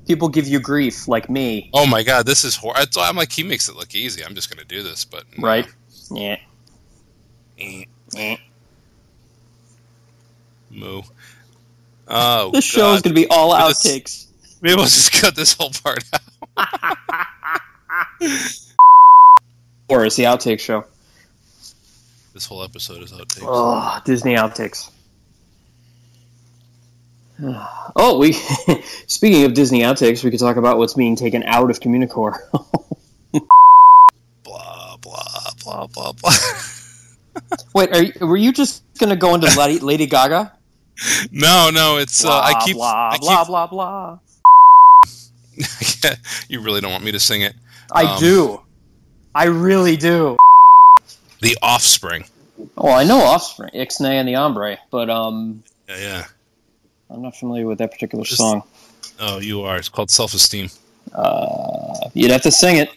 [0.07, 3.01] People give you grief, like me, Oh my God, this is horrible.
[3.01, 4.24] I'm like, he makes it look easy.
[4.24, 5.45] I'm just going to do this, but no.
[5.47, 5.68] right?
[6.12, 6.38] Yeah.
[7.60, 7.84] Eh,
[8.18, 8.38] Eh.
[10.70, 11.01] moo.
[12.08, 14.26] Oh, This show is going to be all This- outtakes.
[14.62, 16.03] Maybe we'll just cut this whole part
[16.58, 16.97] out.
[19.88, 20.84] Or is the outtake show.
[22.34, 23.43] This whole episode is outtakes.
[23.47, 24.89] Oh, Disney outtakes.
[27.97, 28.32] Oh, we.
[29.08, 32.38] speaking of Disney outtakes, we could talk about what's being taken out of Communicore.
[34.43, 36.32] Blah blah blah blah blah.
[37.76, 40.53] Wait, are you, were you just going to go into Lady, Lady Gaga?
[41.34, 44.20] no, no, it's uh, I keep blah, I keep blah, blah, blah.
[46.49, 47.53] you really don't want me to sing it.
[47.91, 48.61] I Um, do.
[49.34, 50.38] I really do.
[51.41, 52.26] The Offspring.
[52.78, 56.26] Oh, I know Offspring, Ixnay and the Hombre, but um, Yeah, yeah.
[57.09, 58.63] I'm not familiar with that particular Just- song.
[59.20, 59.78] Oh, you are.
[59.78, 60.70] It's called Self Esteem.
[61.13, 62.89] Uh, you'd have to sing it.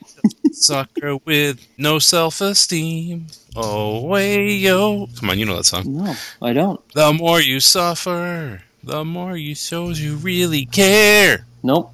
[0.53, 3.27] Sucker with no self esteem.
[3.57, 5.09] Oh, way yo.
[5.19, 5.85] Come on, you know that song.
[5.97, 6.81] No, I don't.
[6.95, 11.47] The more you suffer, the more you shows you really care.
[11.63, 11.93] Nope.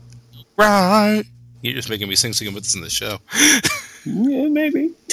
[0.57, 1.24] Right.
[1.62, 3.18] You're just making me sing singing with this in the show.
[4.07, 4.93] Yeah, maybe.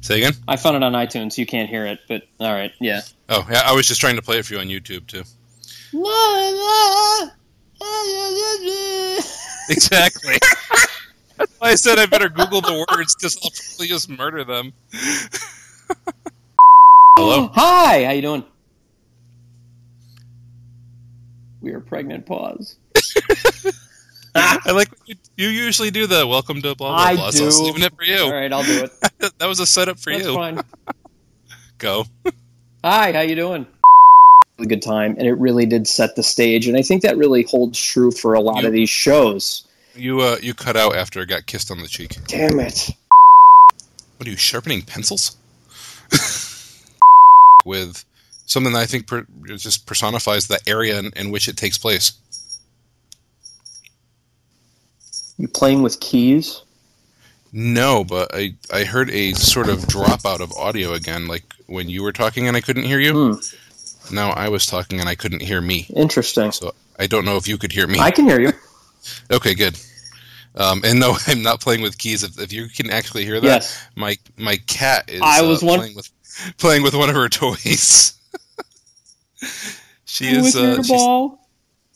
[0.00, 0.32] Say again?
[0.48, 1.36] I found it on iTunes.
[1.36, 2.72] You can't hear it, but all right.
[2.80, 3.02] Yeah.
[3.28, 5.24] Oh, yeah, I was just trying to play it for you on YouTube, too.
[9.70, 10.34] Exactly.
[11.38, 14.72] That's why I said I better Google the words because I'll probably just murder them.
[17.16, 17.50] Hello?
[17.54, 18.04] Hi.
[18.04, 18.44] How you doing?
[21.60, 22.26] We are pregnant.
[22.26, 22.76] Pause.
[24.34, 27.30] I like when you, you usually do the welcome to blah blah I blah.
[27.30, 27.64] So I was do.
[27.66, 28.18] leaving it for you.
[28.18, 29.38] All right, I'll do it.
[29.38, 30.34] that was a setup for That's you.
[30.34, 30.60] fine.
[31.78, 32.06] Go.
[32.82, 33.12] Hi.
[33.12, 33.66] How you doing?
[34.60, 37.44] A good time, and it really did set the stage, and I think that really
[37.44, 39.64] holds true for a lot You- of these shows.
[39.96, 42.16] You uh you cut out after I got kissed on the cheek.
[42.28, 42.90] Damn it.
[44.16, 45.36] What are you sharpening pencils?
[47.64, 48.04] With
[48.46, 52.12] something that I think per, just personifies the area in, in which it takes place.
[55.38, 56.62] You playing with keys?
[57.52, 62.02] No, but I I heard a sort of dropout of audio again, like when you
[62.02, 63.32] were talking and I couldn't hear you.
[63.34, 63.40] Hmm.
[64.12, 65.86] Now I was talking and I couldn't hear me.
[65.94, 66.52] Interesting.
[66.52, 67.98] So I don't know if you could hear me.
[67.98, 68.52] I can hear you.
[69.32, 69.80] Okay, good.
[70.56, 72.22] Um, and no, I'm not playing with keys.
[72.22, 73.86] If, if you can actually hear that, Yes.
[73.96, 76.10] my my cat is I uh, was one- playing with
[76.58, 78.12] playing with one of her toys.
[80.04, 81.39] she is uh, she's, ball.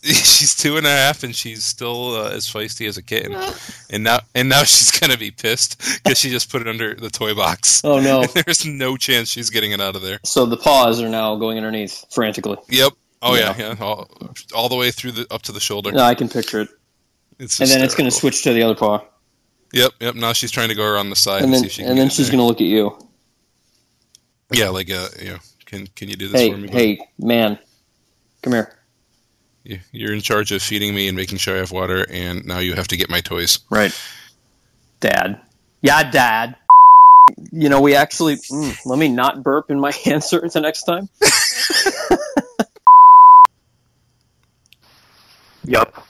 [0.12, 3.34] she's two and a half, and she's still uh, as feisty as a kitten.
[3.90, 7.10] And now and now she's gonna be pissed because she just put it under the
[7.10, 7.80] toy box.
[7.84, 8.24] Oh no.
[8.44, 10.18] There's no chance she's getting it out of there.
[10.24, 12.56] So the paws are now going underneath frantically.
[12.68, 12.92] Yep.
[13.22, 13.76] Oh yeah, Yeah.
[13.78, 13.84] yeah.
[13.84, 14.10] All,
[14.54, 15.92] all the way through the up to the shoulder.
[15.92, 16.68] No, I can picture it.
[17.38, 19.00] It's and then it's going to switch to the other paw,
[19.72, 20.14] Yep, yep.
[20.16, 21.90] Now she's trying to go around the side and and, then see if she can
[21.90, 22.36] and get then she's there.
[22.36, 22.96] going to look at you.
[24.52, 26.68] Yeah, like uh, you know, can can you do this Hey, for me?
[26.68, 26.76] bud?
[26.76, 27.58] hey, man,
[28.42, 28.76] come here.
[29.64, 32.58] You- You're in charge of feeding me and making sure I have water, and now
[32.58, 33.58] you have to get my toys.
[33.70, 33.92] Right,
[35.00, 35.40] Dad.
[35.80, 36.56] Yeah, Dad.
[37.50, 38.36] You know, we actually.
[38.36, 41.08] Mm, let me not burp in my answer the next time.
[45.64, 46.06] Yup.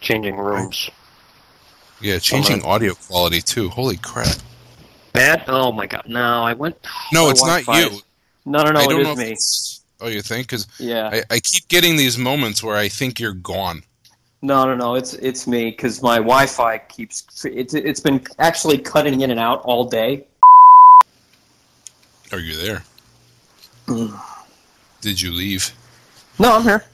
[0.00, 0.90] Changing rooms.
[2.00, 3.68] Yeah, changing audio quality too.
[3.70, 4.36] Holy crap!
[5.14, 5.44] Matt?
[5.48, 6.02] Oh my god.
[6.06, 6.76] No, I went.
[7.12, 8.00] No, my it's not Wi-Fi you.
[8.44, 9.36] No, no, no, I it don't know is if me.
[10.04, 10.46] Oh, you think?
[10.46, 11.08] Because Yeah.
[11.10, 13.82] I, I keep getting these moments where I think you're gone.
[14.42, 14.96] No, no, no.
[14.96, 19.62] It's it's me because my Wi-Fi keeps it's it's been actually cutting in and out
[19.62, 20.26] all day.
[22.32, 22.82] Are you there?
[23.86, 24.20] Mm.
[25.00, 25.72] Did you leave?
[26.38, 26.84] No, I'm here.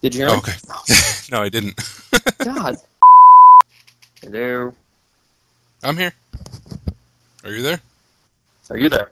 [0.00, 0.30] Did you hear?
[0.30, 0.38] me?
[0.38, 0.54] okay.
[1.30, 1.78] no, I didn't.
[2.38, 2.76] God.
[4.22, 4.74] Hello.
[5.82, 6.14] I'm here.
[7.44, 7.80] Are you there?
[8.70, 9.10] Are you there?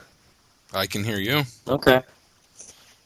[0.73, 1.43] I can hear you.
[1.69, 2.01] Okay.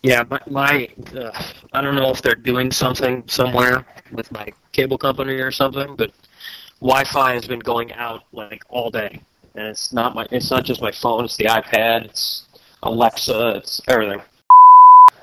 [0.03, 1.43] Yeah, my, my uh,
[1.73, 6.13] I don't know if they're doing something somewhere with my cable company or something, but
[6.81, 9.21] Wi-Fi has been going out like all day,
[9.55, 12.47] and it's not my it's not just my phone, it's the iPad, it's
[12.85, 14.21] Alexa, it's everything.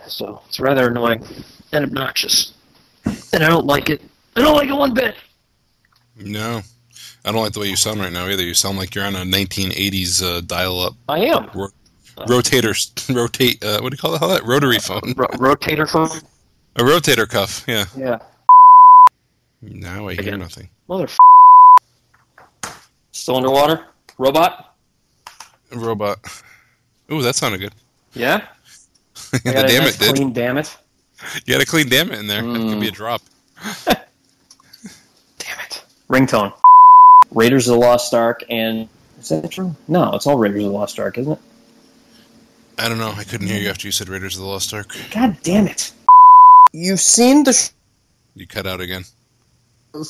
[0.07, 1.23] So it's rather annoying
[1.71, 2.53] and obnoxious,
[3.05, 4.01] and I don't like it.
[4.35, 5.15] I don't like it one bit.
[6.17, 6.61] No,
[7.23, 8.43] I don't like the way you sound right now either.
[8.43, 11.49] You sound like you're on a 1980s uh, dial-up I am
[12.17, 12.73] rotator,
[13.15, 13.63] rotate.
[13.63, 14.43] Uh, what do you call that?
[14.43, 15.13] Rotary phone.
[15.15, 16.09] Ro- rotator phone.
[16.77, 17.63] A rotator cuff.
[17.67, 17.85] Yeah.
[17.97, 18.19] Yeah,
[19.61, 20.39] Now I hear Again.
[20.39, 20.69] nothing.
[20.87, 21.07] mother.
[23.11, 23.85] Still underwater?
[24.17, 24.75] Robot?
[25.73, 26.19] Robot.
[27.11, 27.73] Ooh, that sounded good.
[28.13, 28.45] Yeah.
[29.33, 30.15] I the damn nice it did.
[30.15, 30.75] clean damn it.
[31.45, 32.41] You got a clean damn it in there.
[32.41, 32.69] That Mm.
[32.71, 33.21] could be a drop.
[33.85, 35.83] Damn it.
[36.09, 36.53] Ringtone.
[37.31, 38.87] Raiders of the Lost Ark and
[39.19, 39.75] is that true?
[39.87, 41.39] No, it's all Raiders of the Lost Ark, isn't it?
[42.77, 43.13] I don't know.
[43.15, 44.95] I couldn't hear you after you said Raiders of the Lost Ark.
[45.11, 45.91] God damn it.
[46.73, 47.69] You've seen the sh-
[48.35, 49.03] You cut out again.
[49.93, 50.03] You're,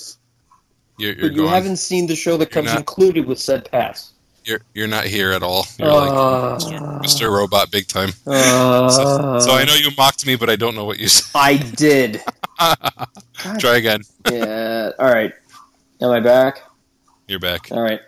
[1.14, 1.50] you're but you gone.
[1.50, 4.12] haven't seen the show that You're comes not- included with said pass.
[4.46, 5.66] You're you're not here at all.
[5.80, 7.32] You're Uh, like Mr.
[7.32, 8.10] Robot, big time.
[8.28, 11.32] uh, So, so I know you mocked me, but I don't know what you said.
[11.34, 12.22] I did.
[13.60, 14.02] Try again.
[14.32, 14.92] Yeah.
[15.00, 15.34] All right.
[16.00, 16.62] Am I back?
[17.28, 17.70] You're back.
[17.72, 18.00] All right.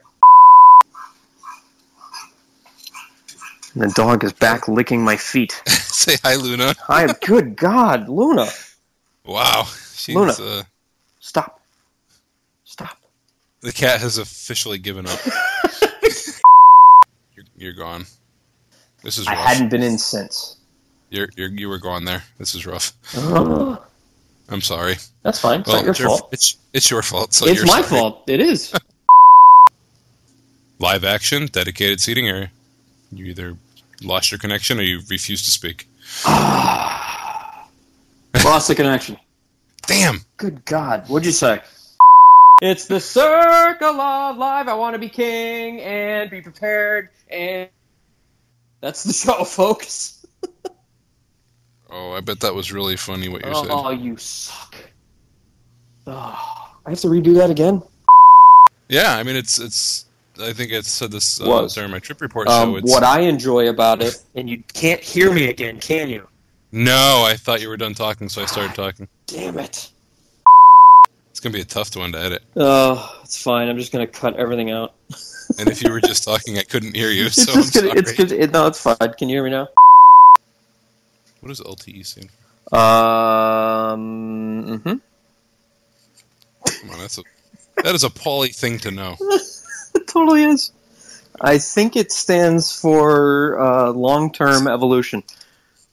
[3.77, 5.51] And the dog is back licking my feet.
[5.67, 6.73] Say hi, Luna.
[6.87, 7.13] Hi.
[7.23, 8.47] Good God, Luna.
[9.23, 9.67] Wow.
[9.93, 10.31] She's, Luna.
[10.31, 10.63] Uh,
[11.19, 11.61] Stop.
[12.63, 12.97] Stop.
[13.61, 15.19] the cat has officially given up.
[17.35, 18.05] you're, you're gone.
[19.03, 19.37] This is rough.
[19.37, 20.57] I hadn't been in since.
[21.11, 22.23] You're, you're you were gone there.
[22.39, 22.93] This is rough.
[23.15, 23.79] Ugh.
[24.49, 24.95] I'm sorry.
[25.21, 25.59] That's fine.
[25.59, 26.29] It's not your it's your, fault.
[26.31, 27.35] It's it's your fault.
[27.35, 28.01] So it's my sorry.
[28.01, 28.23] fault.
[28.27, 28.73] It is.
[30.79, 32.49] Live action, dedicated seating area.
[33.11, 33.55] You either
[34.01, 35.87] lost your connection or you refuse to speak.
[38.43, 39.17] Lost the connection.
[39.87, 40.19] Damn.
[40.37, 41.07] Good God.
[41.07, 41.61] What'd you say?
[42.61, 44.67] It's the circle of life.
[44.67, 47.09] I want to be king and be prepared.
[47.29, 47.69] And
[48.81, 50.25] that's the show, folks.
[51.89, 53.67] Oh, I bet that was really funny what you said.
[53.69, 54.75] Oh, you suck.
[56.05, 57.81] Oh, I have to redo that again.
[58.89, 60.05] Yeah, I mean it's it's.
[60.41, 61.75] I think I said this uh, Was.
[61.75, 62.75] during my trip report Um, show.
[62.77, 66.27] It's, what I enjoy about it, And you can't hear me again, can you?
[66.71, 69.07] no, I thought you were done talking, so I started talking.
[69.25, 69.89] damn it.
[71.31, 72.43] It's gonna be a tough one to edit.
[72.55, 73.69] Oh, it's fine.
[73.69, 74.93] I'm just gonna cut everything out.
[75.59, 77.27] And if you were just talking, I couldn't hear you.
[77.27, 77.87] It's So just I'm gonna.
[77.93, 77.99] sorry.
[78.01, 78.31] It's good.
[78.33, 78.97] It, no, it's fine.
[79.17, 79.69] Can you hear me now?
[81.39, 82.29] What does LTE stand
[82.69, 82.77] for?
[82.77, 84.81] Um.
[84.83, 85.01] mhm.
[86.81, 87.23] Come on, that's a
[87.81, 89.15] that is a Pauly thing to know.
[90.17, 90.71] It totally is.
[91.39, 95.23] I think it stands for uh, long-term evolution,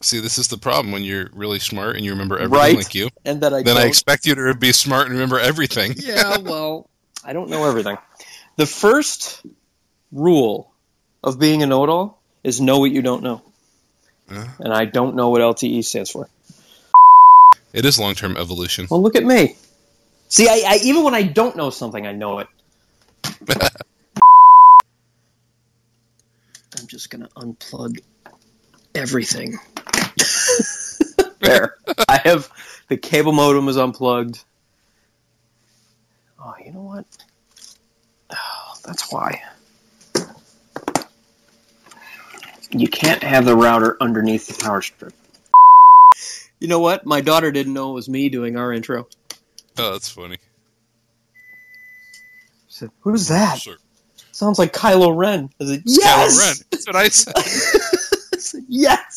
[0.00, 2.76] See, this is the problem when you're really smart and you remember everything Right.
[2.76, 3.08] like you.
[3.24, 3.88] and that I Then I don't.
[3.88, 5.94] expect you to be smart and remember everything.
[5.98, 6.90] yeah, well,
[7.24, 7.96] I don't know everything.
[8.56, 9.40] The first
[10.12, 10.70] rule
[11.22, 13.40] of being a know-it-all is know what you don't know,
[14.30, 14.48] Yeah.
[14.60, 16.28] and I don't know what LTE stands for.
[17.72, 18.86] It is long term evolution.
[18.90, 19.56] Well, look at me.
[20.28, 22.48] See, I, I even when I don't know something, I know it.
[26.94, 27.98] I'm just gonna unplug
[28.94, 29.58] everything.
[31.40, 31.74] there,
[32.08, 32.48] I have
[32.88, 34.44] the cable modem is unplugged.
[36.38, 37.04] Oh, you know what?
[38.30, 39.42] Oh, that's why.
[42.70, 45.14] You can't have the router underneath the power strip.
[46.60, 47.04] You know what?
[47.04, 49.08] My daughter didn't know it was me doing our intro.
[49.78, 50.38] Oh, that's funny.
[52.68, 53.78] said, "Who's that?" Sure.
[54.34, 55.48] Sounds like Kylo Ren.
[55.60, 56.66] It's "Yes." Kylo Ren.
[56.70, 59.13] That's what I said, yes.